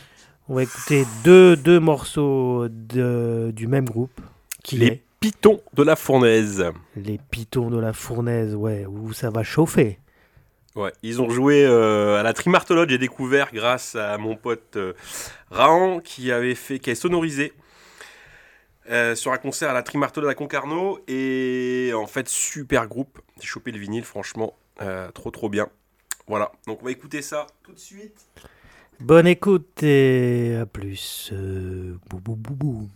on 0.51 0.57
va 0.57 0.65
écouter 0.65 1.05
deux, 1.25 1.57
deux 1.57 1.81
morceaux 1.81 2.67
de, 2.69 3.53
du 3.57 3.67
même 3.69 3.87
groupe. 3.87 4.21
Qui 4.63 4.77
Les 4.77 4.87
est 4.87 5.03
pitons 5.19 5.63
de 5.73 5.83
la 5.83 5.97
fournaise. 5.97 6.63
Les 6.95 7.19
Pitons 7.31 7.71
de 7.71 7.81
la 7.81 7.95
Fournaise, 7.95 8.55
ouais, 8.55 8.85
où 8.85 9.15
ça 9.15 9.31
va 9.31 9.43
chauffer. 9.43 9.99
Ouais, 10.77 10.93
ils 11.03 11.23
ont 11.23 11.31
joué 11.31 11.65
euh, 11.65 12.21
à 12.21 12.23
la 12.23 12.35
Trimartologue, 12.35 12.91
j'ai 12.91 12.99
découvert 12.99 13.49
grâce 13.51 13.95
à 13.95 14.19
mon 14.19 14.37
pote 14.37 14.77
euh, 14.77 14.93
Rahan 15.51 16.01
qui 16.01 16.31
avait 16.33 16.55
fait, 16.55 16.79
qui 16.81 16.91
a 16.91 16.95
sonorisé 16.95 17.55
euh, 18.91 19.15
sur 19.15 19.33
un 19.33 19.39
concert 19.39 19.71
à 19.71 19.73
la 19.73 19.83
Trimartologue 19.83 20.31
à 20.31 20.35
Concarneau 20.35 21.01
et 21.09 21.93
en 21.95 22.07
fait 22.07 22.29
super 22.29 22.87
groupe. 22.87 23.21
J'ai 23.41 23.47
chopé 23.47 23.73
le 23.73 23.79
vinyle, 23.79 24.05
franchement, 24.05 24.55
euh, 24.83 25.11
trop 25.11 25.31
trop 25.31 25.49
bien. 25.49 25.69
Voilà, 26.27 26.53
donc 26.67 26.81
on 26.83 26.85
va 26.87 26.91
écouter 26.91 27.23
ça 27.23 27.47
tout 27.63 27.73
de 27.73 27.79
suite. 27.79 28.27
Bonne 29.01 29.27
écoute 29.27 29.83
et 29.83 30.57
à 30.61 30.67
plus. 30.67 31.31
Euh, 31.33 31.97
bou 32.09 32.19
bou 32.19 32.37
bou 32.37 32.89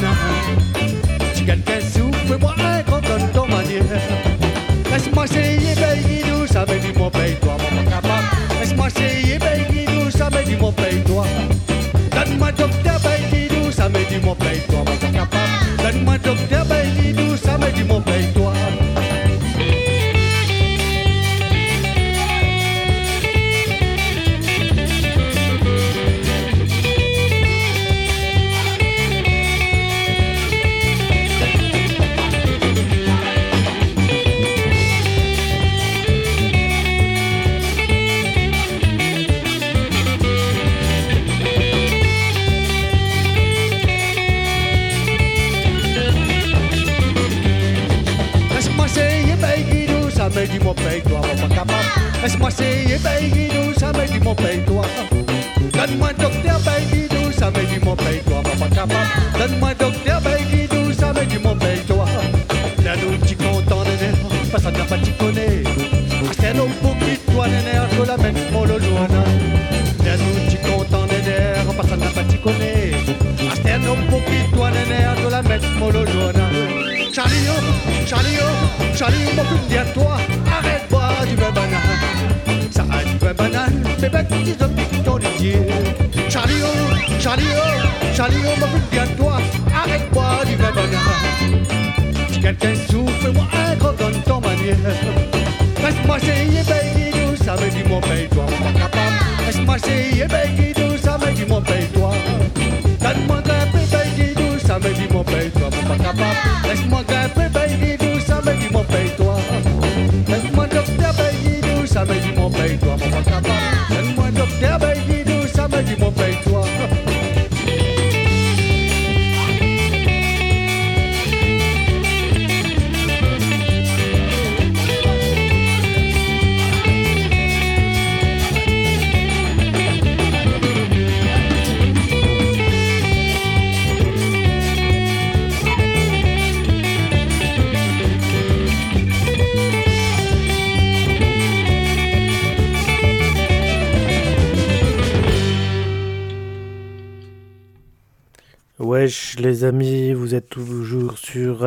Ghana. 0.00 0.69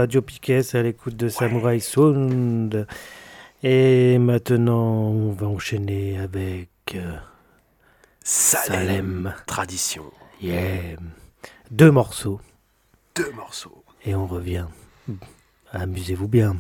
Radio 0.04 0.22
Piquet, 0.22 0.76
à 0.76 0.82
l'écoute 0.82 1.16
de 1.16 1.30
Samurai. 1.30 1.80
Sound. 1.80 2.86
Et 3.64 4.18
maintenant, 4.18 5.04
on 5.04 5.32
va 5.32 5.48
enchaîner 5.48 6.20
avec 6.20 6.68
euh, 6.96 7.16
Salem. 8.22 9.34
Tradition. 9.46 10.04
Yeah. 10.42 10.98
Deux 11.72 11.90
morceaux. 11.90 12.42
Deux 13.16 13.32
morceaux. 13.32 13.86
Et 14.04 14.14
on 14.14 14.28
revient. 14.28 14.66
Amusez-vous 15.72 16.28
bien. 16.28 16.58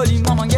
Dolly, 0.00 0.18
maman, 0.22 0.49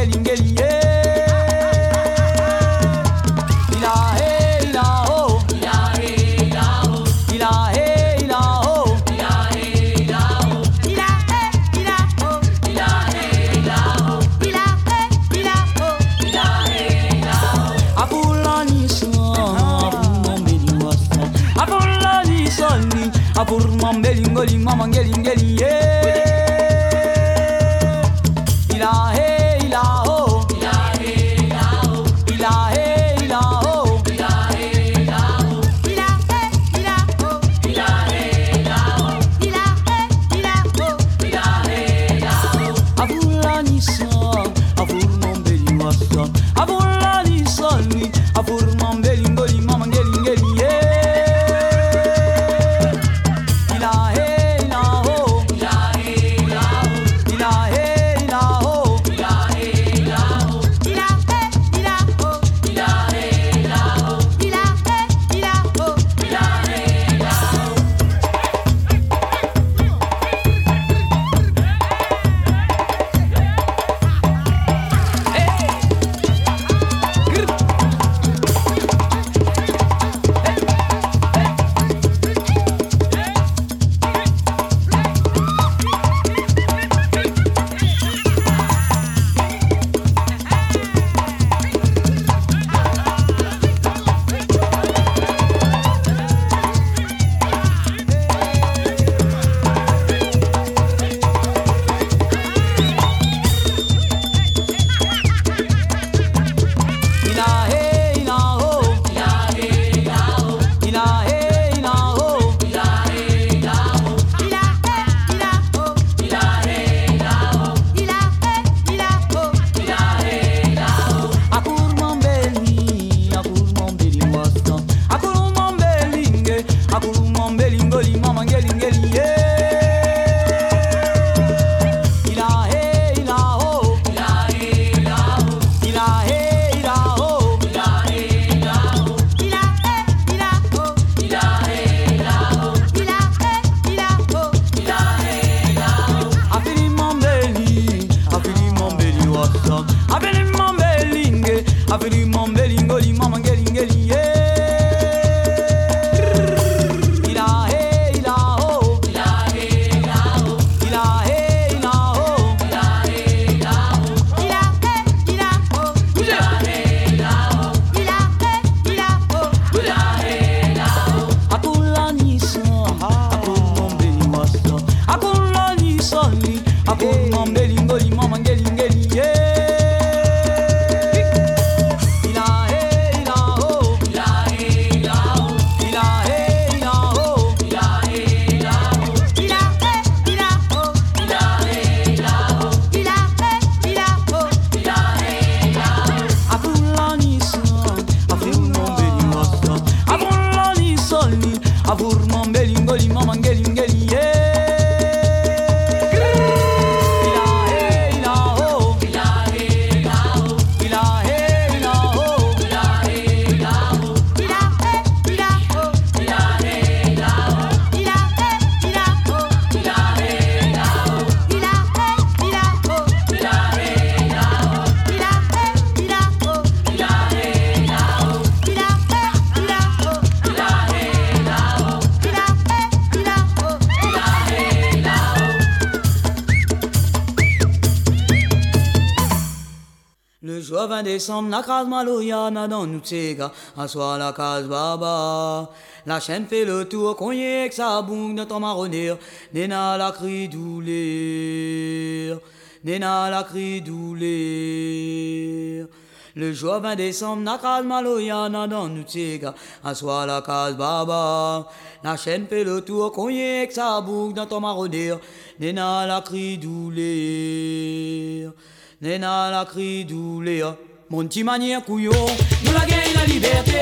Sam 241.22 241.48
Nakaz 241.48 241.86
Malouya 241.86 242.50
Nadon 242.50 242.88
Nutsega 242.88 243.52
la 243.76 244.32
case 244.32 244.66
Baba. 244.66 245.70
La 246.04 246.18
chaîne 246.18 246.46
fait 246.46 246.64
le 246.64 246.88
tour 246.88 247.16
Cogné 247.16 247.60
avec 247.60 247.72
sa 247.72 248.02
boum 248.02 248.34
de 248.34 248.42
ton 248.42 248.58
marronnier. 248.58 249.14
Nena 249.54 249.96
la 249.96 250.10
cri 250.10 250.48
douleur 250.48 252.40
Nena 252.84 253.30
la 253.30 253.44
cri 253.44 253.80
douleur 253.80 255.86
le 256.34 256.54
jour 256.54 256.80
20 256.80 256.96
décembre, 256.96 257.42
Nakaz 257.42 257.84
Maloya 257.84 258.48
Nadon 258.48 258.88
Nutsega 258.88 259.54
Assois 259.84 260.26
la 260.26 260.42
case 260.42 260.76
Baba. 260.76 261.68
La 262.02 262.16
chaîne 262.16 262.48
fait 262.48 262.64
le 262.64 262.80
tour 262.80 263.12
Cogné 263.12 263.58
avec 263.58 263.70
sa 263.70 264.00
boum 264.00 264.32
de 264.32 264.44
ton 264.44 264.58
marronnier. 264.58 265.14
Nena 265.60 266.04
la 266.04 266.20
cri 266.20 266.58
douleur 266.58 268.52
Nena 269.00 269.52
la 269.52 269.64
cri 269.64 270.04
douleur 270.04 270.76
mon 271.12 271.26
petit 271.26 271.44
manière 271.44 271.84
couillon, 271.84 272.26
nous 272.64 272.72
la 272.72 272.86
gagne 272.86 273.12
la 273.14 273.26
liberté, 273.26 273.78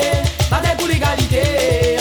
pas 0.49 0.61
pour 0.77 0.85
l'égalité. 0.85 1.95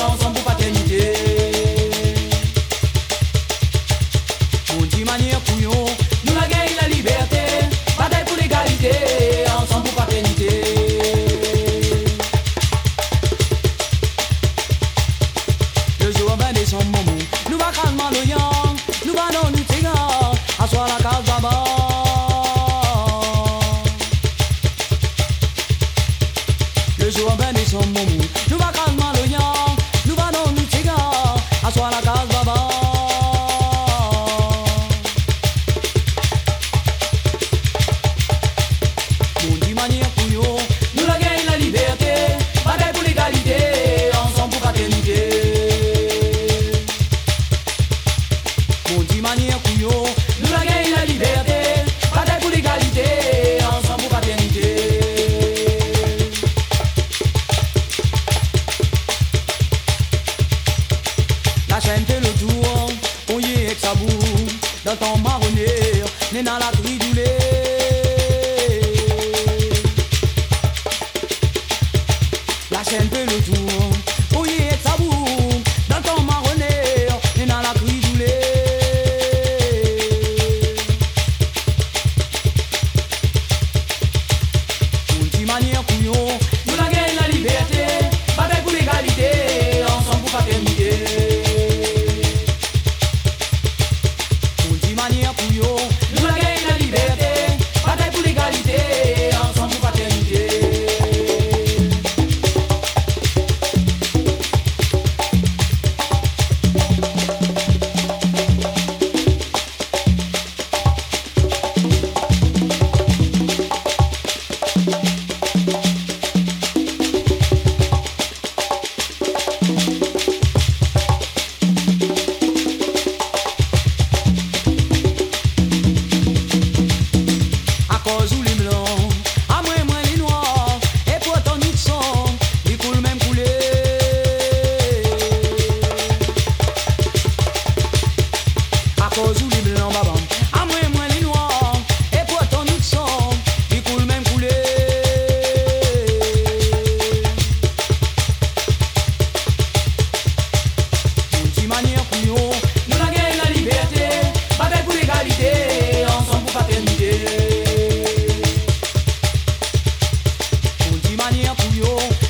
Une 161.21 161.27
petite 161.27 161.37
manière 161.37 161.57
couillon, 161.57 161.99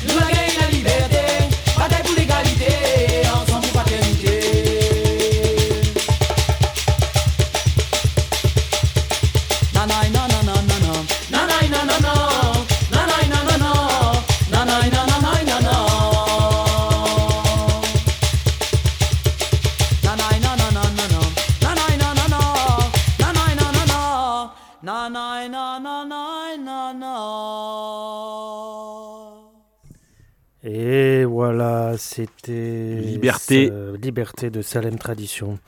c'était 32.37 33.01
Liberté. 33.01 33.69
euh, 33.71 33.97
Liberté 33.97 34.49
de 34.49 34.61
Salem 34.61 34.97
Tradition. 34.97 35.59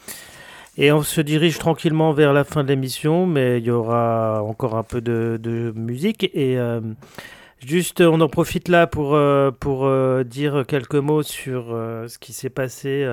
Et 0.77 0.91
on 0.91 1.03
se 1.03 1.21
dirige 1.21 1.59
tranquillement 1.59 2.13
vers 2.13 2.33
la 2.33 2.43
fin 2.43 2.63
de 2.63 2.69
l'émission, 2.69 3.27
mais 3.27 3.59
il 3.59 3.65
y 3.65 3.71
aura 3.71 4.41
encore 4.43 4.75
un 4.75 4.83
peu 4.83 5.01
de, 5.01 5.39
de 5.41 5.71
musique. 5.75 6.23
Et 6.33 6.57
euh, 6.57 6.81
juste, 7.63 8.01
on 8.01 8.19
en 8.21 8.27
profite 8.27 8.69
là 8.69 8.87
pour, 8.87 9.13
euh, 9.13 9.51
pour 9.51 9.85
euh, 9.85 10.23
dire 10.23 10.63
quelques 10.67 10.95
mots 10.95 11.21
sur 11.21 11.65
ce 12.07 12.17
qui 12.17 12.33
s'est 12.33 12.49
passé 12.49 13.07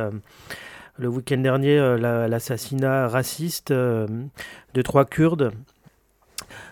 le 0.96 1.08
week-end 1.08 1.38
dernier, 1.38 1.76
la- 1.98 2.28
l'assassinat 2.28 3.08
raciste 3.08 3.72
de 3.72 4.82
trois 4.82 5.04
Kurdes. 5.04 5.52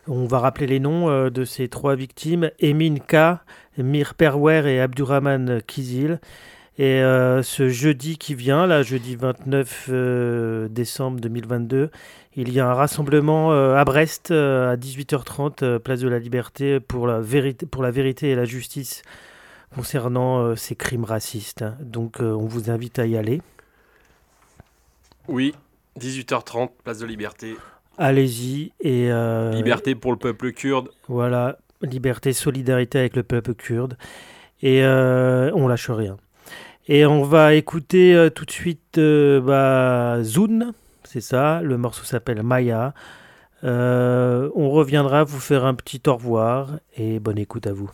On 0.07 0.25
va 0.25 0.39
rappeler 0.39 0.67
les 0.67 0.81
noms 0.81 1.29
de 1.29 1.45
ces 1.45 1.69
trois 1.69 1.95
victimes 1.97 2.51
Emin 2.63 2.97
K, 2.97 3.41
Mir 3.77 4.15
Perwer 4.15 4.63
et 4.67 4.81
Abdurrahman 4.81 5.61
Kizil. 5.67 6.19
Et 6.79 7.03
euh, 7.03 7.43
ce 7.43 7.69
jeudi 7.69 8.19
qui 8.19 8.35
vient, 8.37 8.67
là, 8.67 8.83
jeudi 8.83 9.17
29 9.17 9.87
euh, 9.89 10.69
décembre 10.69 11.21
2022, 11.21 11.91
il 12.41 12.53
y 12.53 12.61
a 12.61 12.71
un 12.71 12.75
rassemblement 12.75 13.53
euh, 13.53 13.75
à 13.75 13.85
Brest 13.85 14.31
euh, 14.31 14.73
à 14.73 14.77
18h30, 14.77 15.65
euh, 15.65 15.79
place 15.81 15.99
de 15.99 16.09
la 16.09 16.21
Liberté, 16.21 16.79
pour 16.79 17.09
la, 17.09 17.19
vérité, 17.19 17.67
pour 17.67 17.83
la 17.83 17.91
vérité 17.91 18.31
et 18.31 18.37
la 18.37 18.45
justice 18.45 19.03
concernant 19.75 20.55
ces 20.55 20.77
crimes 20.77 21.03
racistes. 21.03 21.65
Donc 21.81 22.21
on 22.21 22.47
vous 22.47 22.71
invite 22.71 22.99
à 22.99 23.07
y 23.07 23.19
aller. 23.19 23.43
Oui, 25.27 25.53
18h30, 26.01 26.71
place 26.85 27.01
de 27.01 27.07
Liberté. 27.07 27.57
Allez-y 27.99 28.73
et 28.81 29.11
Liberté 29.53 29.95
pour 29.95 30.13
le 30.13 30.17
peuple 30.17 30.53
kurde. 30.53 30.89
Voilà, 31.09 31.59
liberté, 31.83 32.33
solidarité 32.33 32.99
avec 32.99 33.15
le 33.15 33.25
peuple 33.25 33.55
kurde. 33.55 33.99
Et 34.63 34.83
on 34.87 35.69
lâche 35.69 35.91
rien. 35.91 36.17
Et 36.91 37.05
on 37.05 37.23
va 37.23 37.55
écouter 37.55 38.15
euh, 38.15 38.31
tout 38.31 38.47
de 38.47 38.51
suite 38.51 38.97
euh, 38.97 39.43
bah, 39.43 40.23
Zoun, 40.23 40.73
c'est 41.05 41.21
ça, 41.21 41.61
le 41.61 41.77
morceau 41.77 42.05
s'appelle 42.05 42.43
Maya. 42.43 42.95
Euh, 43.63 44.49
on 44.55 44.71
reviendra 44.71 45.23
vous 45.23 45.39
faire 45.39 45.67
un 45.67 45.75
petit 45.75 46.01
au 46.07 46.15
revoir 46.15 46.79
et 46.97 47.21
bonne 47.21 47.39
écoute 47.39 47.67
à 47.67 47.75
vous. 47.75 47.91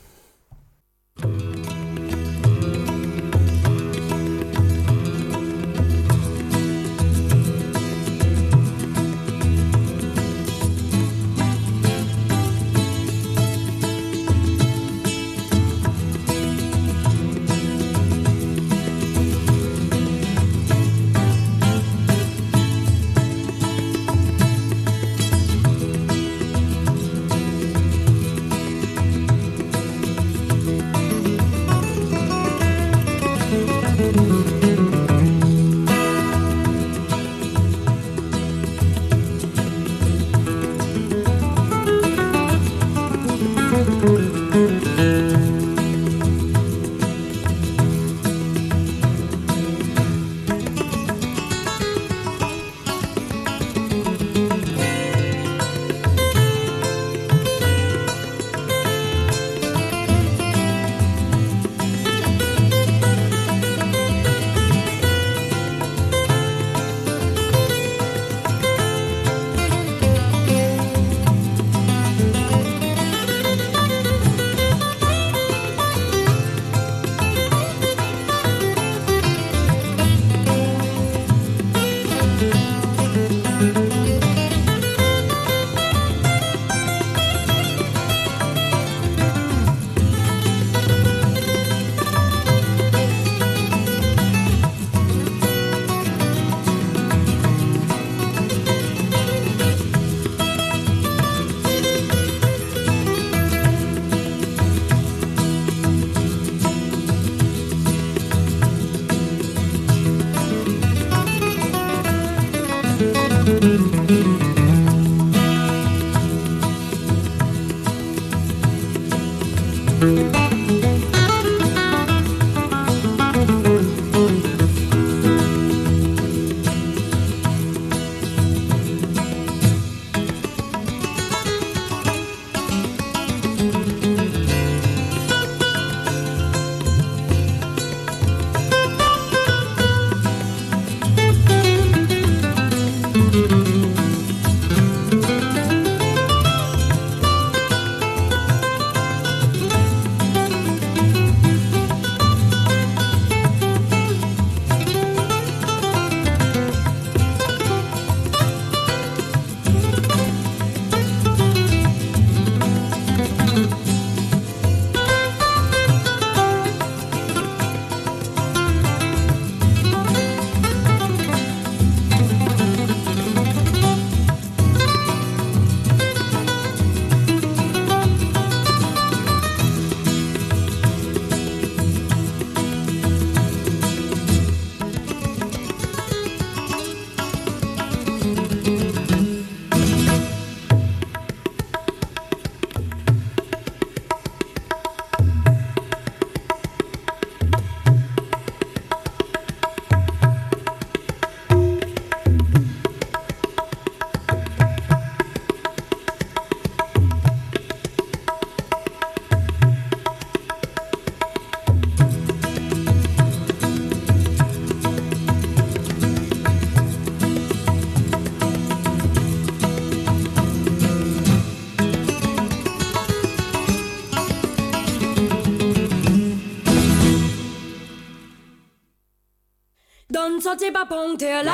sentier 230.55 230.71
pas 230.71 230.87
t'es 231.19 231.43
là. 231.43 231.53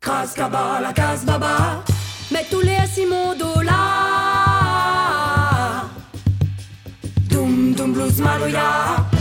Crasse 0.00 0.34
cabas, 0.34 0.80
la 0.80 0.92
casse 0.92 1.24
baba, 1.24 1.84
mets 2.32 2.46
tous 2.50 2.60
les 2.60 2.86
Simon 2.92 3.34
dollars. 3.38 3.74
Doum 7.30 7.74
doum 7.74 7.92
blues 7.92 8.18
maloya. 8.20 9.13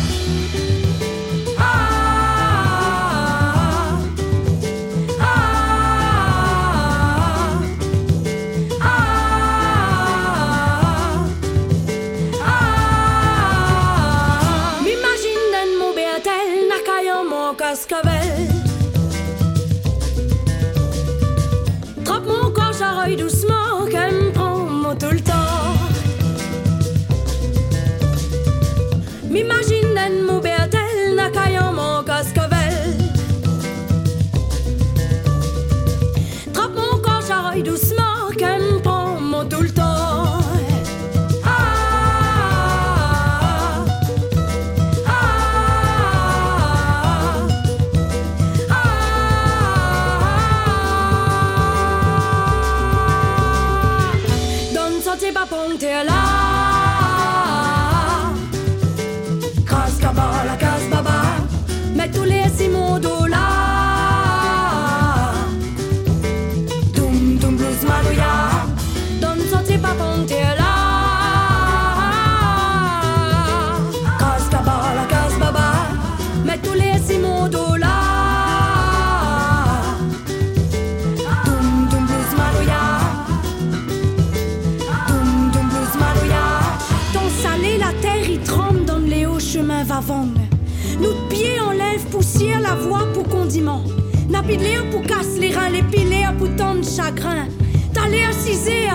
voix 92.76 93.06
pour 93.14 93.28
condiment. 93.28 93.84
N'a 94.30 94.41
plus 94.41 94.58
de 94.58 94.91
pour 94.91 95.02
casser 95.02 95.40
les 95.40 95.52
reins, 95.52 95.70
les 95.70 95.84
piler 95.84 96.26
pour 96.38 96.56
tant 96.56 96.76
de 96.76 96.84
chagrin. 96.84 97.48
T'as 97.94 98.08
l'air 98.08 98.34
cisé, 98.34 98.88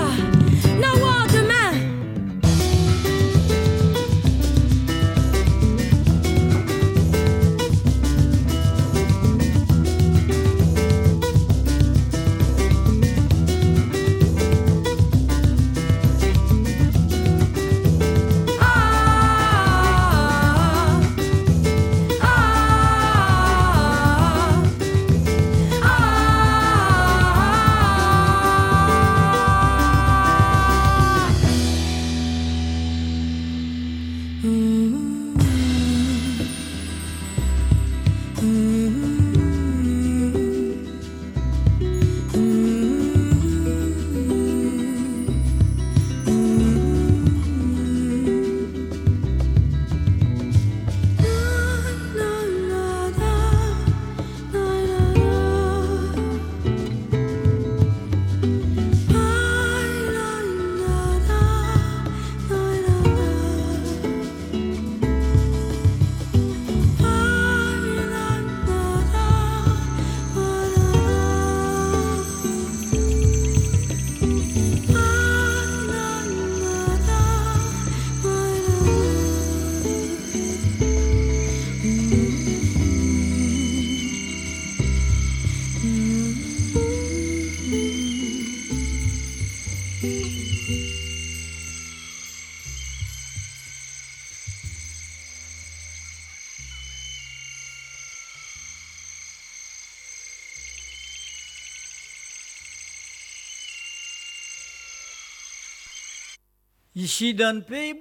Pays. 107.09 107.94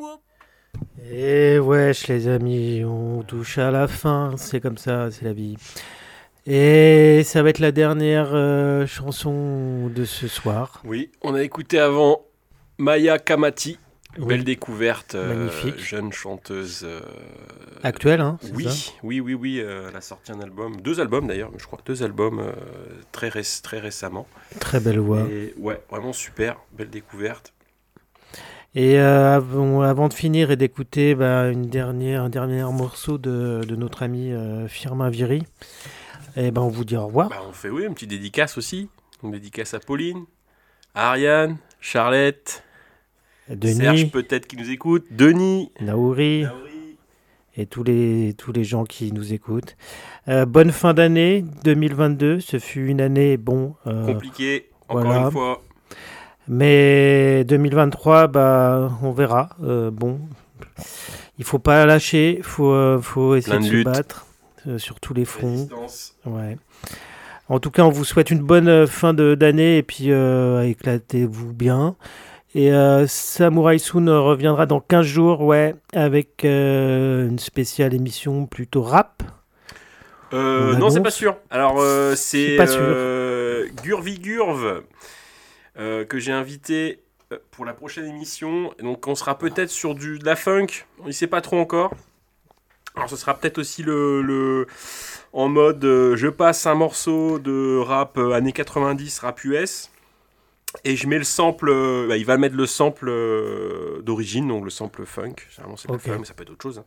Et 1.09 1.59
wesh 1.59 2.07
les 2.07 2.27
amis, 2.27 2.83
on 2.83 3.23
touche 3.23 3.57
à 3.57 3.71
la 3.71 3.87
fin, 3.87 4.33
c'est 4.37 4.59
comme 4.59 4.77
ça, 4.77 5.09
c'est 5.11 5.23
la 5.23 5.31
vie. 5.33 5.55
Et 6.45 7.23
ça 7.23 7.41
va 7.41 7.49
être 7.49 7.59
la 7.59 7.71
dernière 7.71 8.29
euh, 8.33 8.85
chanson 8.85 9.87
de 9.87 10.03
ce 10.03 10.27
soir. 10.27 10.81
Oui, 10.85 11.11
on 11.21 11.33
a 11.35 11.41
écouté 11.43 11.79
avant 11.79 12.25
Maya 12.77 13.17
Kamati. 13.17 13.79
Oui. 14.19 14.25
Belle 14.27 14.43
découverte, 14.43 15.13
euh, 15.15 15.35
Magnifique. 15.45 15.79
jeune 15.79 16.11
chanteuse. 16.11 16.81
euh, 16.83 16.99
Actuelle, 17.83 18.19
hein, 18.19 18.39
Oui, 18.55 18.63
ça 18.65 18.91
oui, 19.03 19.19
oui, 19.21 19.35
oui. 19.35 19.59
euh, 19.61 19.87
elle 19.89 19.95
a 19.95 20.01
sorti 20.01 20.31
un 20.31 20.39
album, 20.41 20.81
deux 20.81 20.99
albums 20.99 21.27
d'ailleurs, 21.27 21.51
je 21.57 21.65
crois, 21.65 21.79
deux 21.85 22.01
albums 22.03 22.41
très, 23.11 23.29
très 23.61 23.79
récemment. 23.79 24.27
Très 24.59 24.79
belle 24.79 24.99
voix. 24.99 25.21
Et 25.29 25.53
ouais, 25.59 25.79
vraiment 25.91 26.13
super, 26.13 26.57
belle 26.75 26.89
découverte. 26.89 27.53
Et 28.79 28.99
euh, 28.99 29.33
avant, 29.35 30.07
de 30.07 30.13
finir 30.13 30.51
et 30.51 30.55
d'écouter 30.55 31.15
bah, 31.15 31.49
une 31.49 31.65
dernière, 31.65 32.21
un 32.21 32.29
dernier 32.29 32.61
morceau 32.71 33.17
de, 33.17 33.63
de 33.67 33.75
notre 33.75 34.03
ami 34.03 34.31
euh, 34.31 34.67
Firmin 34.67 35.09
Viry, 35.09 35.41
et 36.35 36.51
ben 36.51 36.61
on 36.61 36.67
vous 36.67 36.85
dit 36.85 36.95
au 36.95 37.07
revoir. 37.07 37.29
Bah, 37.29 37.41
on 37.49 37.53
fait 37.53 37.71
oui, 37.71 37.85
une 37.85 37.95
petite 37.95 38.11
dédicace 38.11 38.55
aussi. 38.55 38.87
Une 39.23 39.31
dédicace 39.31 39.73
à 39.73 39.79
Pauline, 39.79 40.25
à 40.93 41.09
Ariane, 41.09 41.57
Charlotte, 41.81 42.61
Denis. 43.49 43.77
Serge 43.77 44.11
peut-être 44.11 44.45
qui 44.45 44.57
nous 44.57 44.69
écoute, 44.69 45.07
Denis. 45.09 45.71
Naouri, 45.81 46.45
et 47.55 47.65
tous 47.65 47.83
les, 47.83 48.35
tous 48.37 48.51
les 48.51 48.63
gens 48.63 48.83
qui 48.83 49.11
nous 49.11 49.33
écoutent. 49.33 49.75
Euh, 50.27 50.45
bonne 50.45 50.71
fin 50.71 50.93
d'année 50.93 51.43
2022. 51.63 52.41
Ce 52.41 52.59
fut 52.59 52.85
une 52.85 53.01
année, 53.01 53.37
bon. 53.37 53.73
euh, 53.87 54.05
Compliqué, 54.05 54.69
encore 54.87 55.01
voilà. 55.01 55.25
une 55.25 55.31
fois. 55.31 55.63
Mais 56.47 57.43
2023, 57.45 58.27
bah, 58.27 58.91
on 59.01 59.11
verra. 59.11 59.49
Euh, 59.63 59.91
bon, 59.91 60.19
il 61.37 61.45
faut 61.45 61.59
pas 61.59 61.85
lâcher, 61.85 62.35
il 62.37 62.43
faut, 62.43 62.71
euh, 62.71 62.99
faut 63.01 63.35
essayer 63.35 63.57
de, 63.57 63.63
de 63.63 63.67
se 63.79 63.83
battre 63.83 64.25
euh, 64.67 64.77
sur 64.77 64.99
tous 64.99 65.13
les 65.13 65.25
fronts. 65.25 65.67
Ouais. 66.25 66.57
En 67.49 67.59
tout 67.59 67.71
cas, 67.71 67.83
on 67.83 67.89
vous 67.89 68.05
souhaite 68.05 68.31
une 68.31 68.41
bonne 68.41 68.67
euh, 68.67 68.87
fin 68.87 69.13
de- 69.13 69.35
d'année 69.35 69.77
et 69.77 69.83
puis 69.83 70.11
euh, 70.11 70.63
éclatez-vous 70.63 71.53
bien. 71.53 71.95
Et 72.55 72.71
euh, 72.73 73.05
Samurai 73.07 73.77
Soon 73.77 74.05
reviendra 74.23 74.65
dans 74.65 74.79
15 74.79 75.05
jours, 75.05 75.41
ouais, 75.41 75.75
avec 75.93 76.43
euh, 76.45 77.27
une 77.27 77.39
spéciale 77.39 77.93
émission 77.93 78.45
plutôt 78.45 78.81
rap. 78.81 79.21
Euh, 80.33 80.73
On 80.75 80.79
non, 80.79 80.89
c'est 80.89 81.01
pas 81.01 81.11
sûr. 81.11 81.35
Alors, 81.49 81.75
euh, 81.79 82.13
c'est 82.15 82.57
euh, 82.59 83.65
Gurvi 83.83 84.19
Gurv 84.19 84.81
euh, 85.77 86.05
que 86.05 86.19
j'ai 86.19 86.31
invité 86.31 87.01
euh, 87.31 87.37
pour 87.51 87.65
la 87.65 87.73
prochaine 87.73 88.05
émission. 88.05 88.73
Donc, 88.79 89.07
on 89.07 89.15
sera 89.15 89.37
peut-être 89.37 89.69
sur 89.69 89.95
du, 89.95 90.19
de 90.19 90.25
la 90.25 90.35
funk. 90.35 90.67
On 90.99 91.07
ne 91.07 91.11
sait 91.11 91.27
pas 91.27 91.41
trop 91.41 91.59
encore. 91.59 91.93
Alors, 92.95 93.09
ce 93.09 93.15
sera 93.15 93.35
peut-être 93.37 93.59
aussi 93.59 93.83
le, 93.83 94.21
le- 94.21 94.67
en 95.33 95.49
mode 95.49 95.83
euh, 95.85 96.15
je 96.15 96.27
passe 96.27 96.65
un 96.65 96.73
morceau 96.73 97.37
de 97.37 97.77
rap 97.77 98.17
euh, 98.17 98.31
années 98.31 98.53
90, 98.53 99.19
rap 99.19 99.43
US. 99.43 99.91
Et 100.83 100.95
je 100.95 101.07
mets 101.07 101.17
le 101.17 101.23
sample, 101.23 101.69
euh, 101.69 102.07
bah, 102.07 102.17
il 102.17 102.25
va 102.25 102.37
mettre 102.37 102.55
le 102.55 102.65
sample 102.65 103.07
d'origine, 104.03 104.47
donc 104.47 104.63
le 104.63 104.69
sample 104.69 105.05
funk. 105.05 105.35
Généralement, 105.49 105.77
c'est 105.77 105.87
pas 105.87 105.93
funk, 105.99 106.19
mais 106.19 106.25
ça 106.25 106.33
peut 106.33 106.43
être 106.43 106.49
autre 106.51 106.63
chose. 106.63 106.79
hein. 106.79 106.85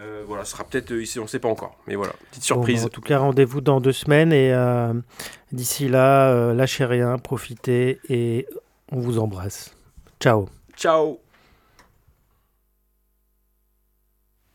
Euh, 0.00 0.22
voilà, 0.26 0.44
ce 0.44 0.52
sera 0.52 0.64
peut-être, 0.64 0.92
euh, 0.92 1.02
ici, 1.02 1.18
on 1.18 1.24
ne 1.24 1.28
sait 1.28 1.40
pas 1.40 1.48
encore. 1.48 1.76
Mais 1.86 1.96
voilà, 1.96 2.12
petite 2.30 2.44
surprise. 2.44 2.82
bah, 2.82 2.86
en 2.86 2.88
tout 2.88 3.00
cas, 3.00 3.18
rendez-vous 3.18 3.60
dans 3.60 3.80
deux 3.80 3.92
semaines 3.92 4.32
et 4.32 4.52
euh, 4.52 4.92
d'ici 5.50 5.88
là, 5.88 6.30
euh, 6.30 6.54
lâchez 6.54 6.84
rien, 6.84 7.18
profitez 7.18 7.98
et 8.08 8.46
on 8.92 9.00
vous 9.00 9.18
embrasse. 9.18 9.74
Ciao. 10.20 10.48
Ciao. 10.76 11.18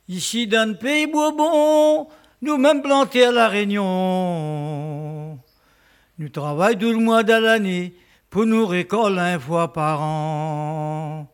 Ici 0.08 0.48
dans 0.48 0.70
le 0.70 0.76
pays 0.76 1.08
Bourbon, 1.08 2.08
nous 2.42 2.58
même 2.58 2.82
plantés 2.82 3.26
à 3.26 3.32
la 3.32 3.48
Réunion. 3.48 5.40
Nous 6.20 6.30
travaillons 6.30 6.80
tout 6.80 6.92
le 6.92 6.98
mois 6.98 7.24
de 7.24 7.34
l'année 7.34 7.96
pour 8.30 8.46
nous 8.46 8.66
récolter 8.66 9.20
une 9.20 9.40
fois 9.40 9.74
par 9.74 10.02
an. 10.02 11.28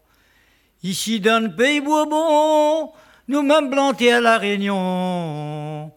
Ici 0.84 1.20
dans 1.20 1.44
le 1.44 1.56
pays 1.56 1.82
Bourbon, 1.82 2.92
nous 3.30 3.44
même 3.44 3.70
plantés 3.70 4.12
à 4.12 4.20
la 4.20 4.40
Réunion. 4.40 5.92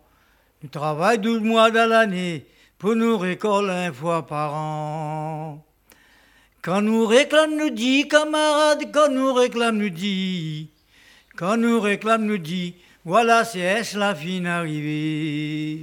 Nous 0.62 0.68
travaillons 0.70 1.22
tout 1.22 1.34
le 1.34 1.40
mois 1.40 1.70
de 1.70 1.78
l'année 1.78 2.44
pour 2.78 2.94
nous 2.94 3.16
récolter 3.16 3.86
une 3.86 3.94
fois 3.94 4.26
par 4.26 4.54
an. 4.54 5.64
Quand 6.60 6.82
nous 6.82 7.06
réclame, 7.06 7.56
nous 7.56 7.70
dit, 7.70 8.06
camarades, 8.06 8.84
quand 8.92 9.08
nous 9.08 9.32
réclame, 9.32 9.78
nous 9.78 9.88
dit, 9.88 10.68
quand 11.34 11.56
nous 11.56 11.80
réclame, 11.80 12.26
nous 12.26 12.38
dit, 12.38 12.74
voilà, 13.04 13.44
c'est 13.44 13.60
est 13.60 13.94
la 13.94 14.14
fin 14.14 14.44
arrivée. 14.44 15.80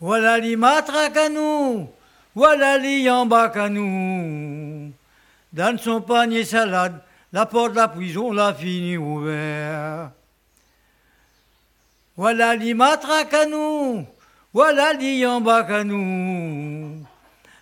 Voilà 0.00 0.38
les 0.38 0.56
matraques 0.56 1.16
à 1.16 1.28
nous, 1.28 1.88
voilà 2.34 2.78
les 2.78 3.02
yambaks 3.02 3.56
à 3.56 3.68
nous. 3.68 4.92
Dans 5.52 5.78
son 5.78 6.00
panier 6.00 6.44
salade, 6.44 7.00
la 7.34 7.46
porte 7.46 7.72
de 7.72 7.78
la 7.78 7.88
prison 7.88 8.30
l'a 8.30 8.54
fini 8.54 8.96
ouverte. 8.96 10.12
Voilà 12.16 12.54
les 12.54 12.74
matraques 12.74 13.34
à 13.34 13.44
nous, 13.46 14.06
voilà 14.52 14.92
les 14.92 15.24
à 15.24 15.82
nous. 15.82 17.04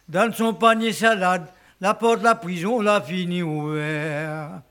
Dans 0.07 0.31
son 0.35 0.53
panier 0.53 0.93
salade, 0.93 1.47
la 1.81 1.95
porte 1.95 2.19
de 2.19 2.25
la 2.25 2.35
prison 2.35 2.83
l'a 2.83 3.01
fini 3.01 3.43
ouverte. 3.43 4.63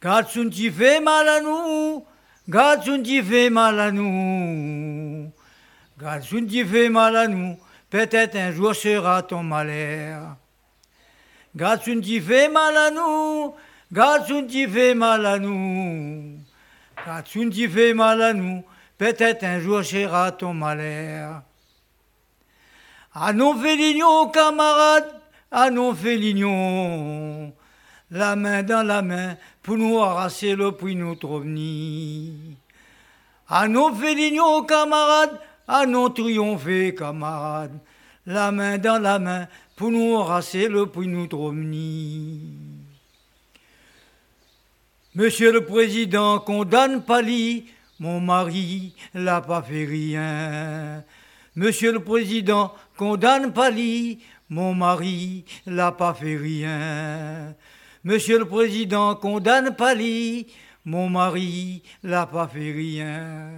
Gatsun 0.00 0.48
qui 0.48 0.70
fait 0.70 1.00
mal 1.00 1.28
à 1.28 1.42
nous, 1.42 2.06
Gatsun 2.48 3.02
qui 3.02 3.22
fait 3.22 3.50
mal 3.50 3.78
à 3.78 3.92
nous, 3.92 5.30
Gatsun 6.00 6.46
qui 6.46 6.64
fait 6.64 6.88
mal 6.88 7.14
à 7.14 7.28
nous, 7.28 7.58
peut-être 7.90 8.36
un 8.36 8.52
jour 8.52 8.74
sera 8.74 9.22
ton 9.22 9.42
malheur. 9.42 10.34
Qui 11.56 12.20
fait 12.20 12.48
mal 12.48 12.76
à 12.76 12.90
nous, 12.90 13.54
Gatsun 13.92 14.48
qui 14.48 14.66
fait 14.66 14.92
mal 14.92 15.24
à 15.24 15.38
nous, 15.38 16.40
Gatsun 17.06 17.48
qui 17.48 17.68
fait 17.68 17.94
mal 17.94 18.20
à 18.22 18.32
nous, 18.32 18.64
peut-être 18.98 19.44
un 19.44 19.60
jour 19.60 19.84
sera 19.84 20.32
ton 20.32 20.52
malheur. 20.52 21.42
À 23.14 23.32
nos 23.32 23.54
félignons, 23.54 24.30
camarades, 24.30 25.14
à 25.52 25.70
nos 25.70 25.94
félignons, 25.94 27.52
la 28.10 28.34
main 28.34 28.64
dans 28.64 28.84
la 28.84 29.02
main 29.02 29.36
pour 29.62 29.76
nous 29.76 30.00
arracher 30.00 30.56
le 30.56 30.72
prix 30.72 30.96
notre 30.96 31.30
ovni. 31.30 32.56
À 33.48 33.68
nos 33.68 33.94
félignons, 33.94 34.64
camarades, 34.64 35.38
nos 35.86 36.08
triompher, 36.08 36.96
camarades, 36.96 37.78
la 38.26 38.50
main 38.50 38.76
dans 38.78 39.00
la 39.00 39.20
main 39.20 39.46
pour 39.76 39.90
nous 39.90 40.16
arracher 40.16 40.68
le 40.68 40.88
ovni. 41.32 42.40
Monsieur 45.14 45.52
le 45.52 45.64
Président, 45.64 46.40
condamne 46.40 47.02
Pali, 47.02 47.66
mon 48.00 48.20
mari 48.20 48.94
l'a 49.14 49.40
pas 49.40 49.62
fait 49.62 49.84
rien. 49.84 51.04
Monsieur 51.56 51.92
le 51.92 52.00
Président, 52.00 52.74
condamne 52.96 53.52
Pali, 53.52 54.18
mon 54.48 54.74
mari 54.74 55.44
l'a 55.66 55.92
pas 55.92 56.14
fait 56.14 56.36
rien. 56.36 57.54
Monsieur 58.02 58.38
le 58.40 58.44
Président, 58.44 59.14
condamne 59.14 59.74
Pali, 59.76 60.48
mon 60.84 61.08
mari 61.08 61.82
l'a 62.02 62.26
pas 62.26 62.48
fait 62.48 62.72
rien. 62.72 63.50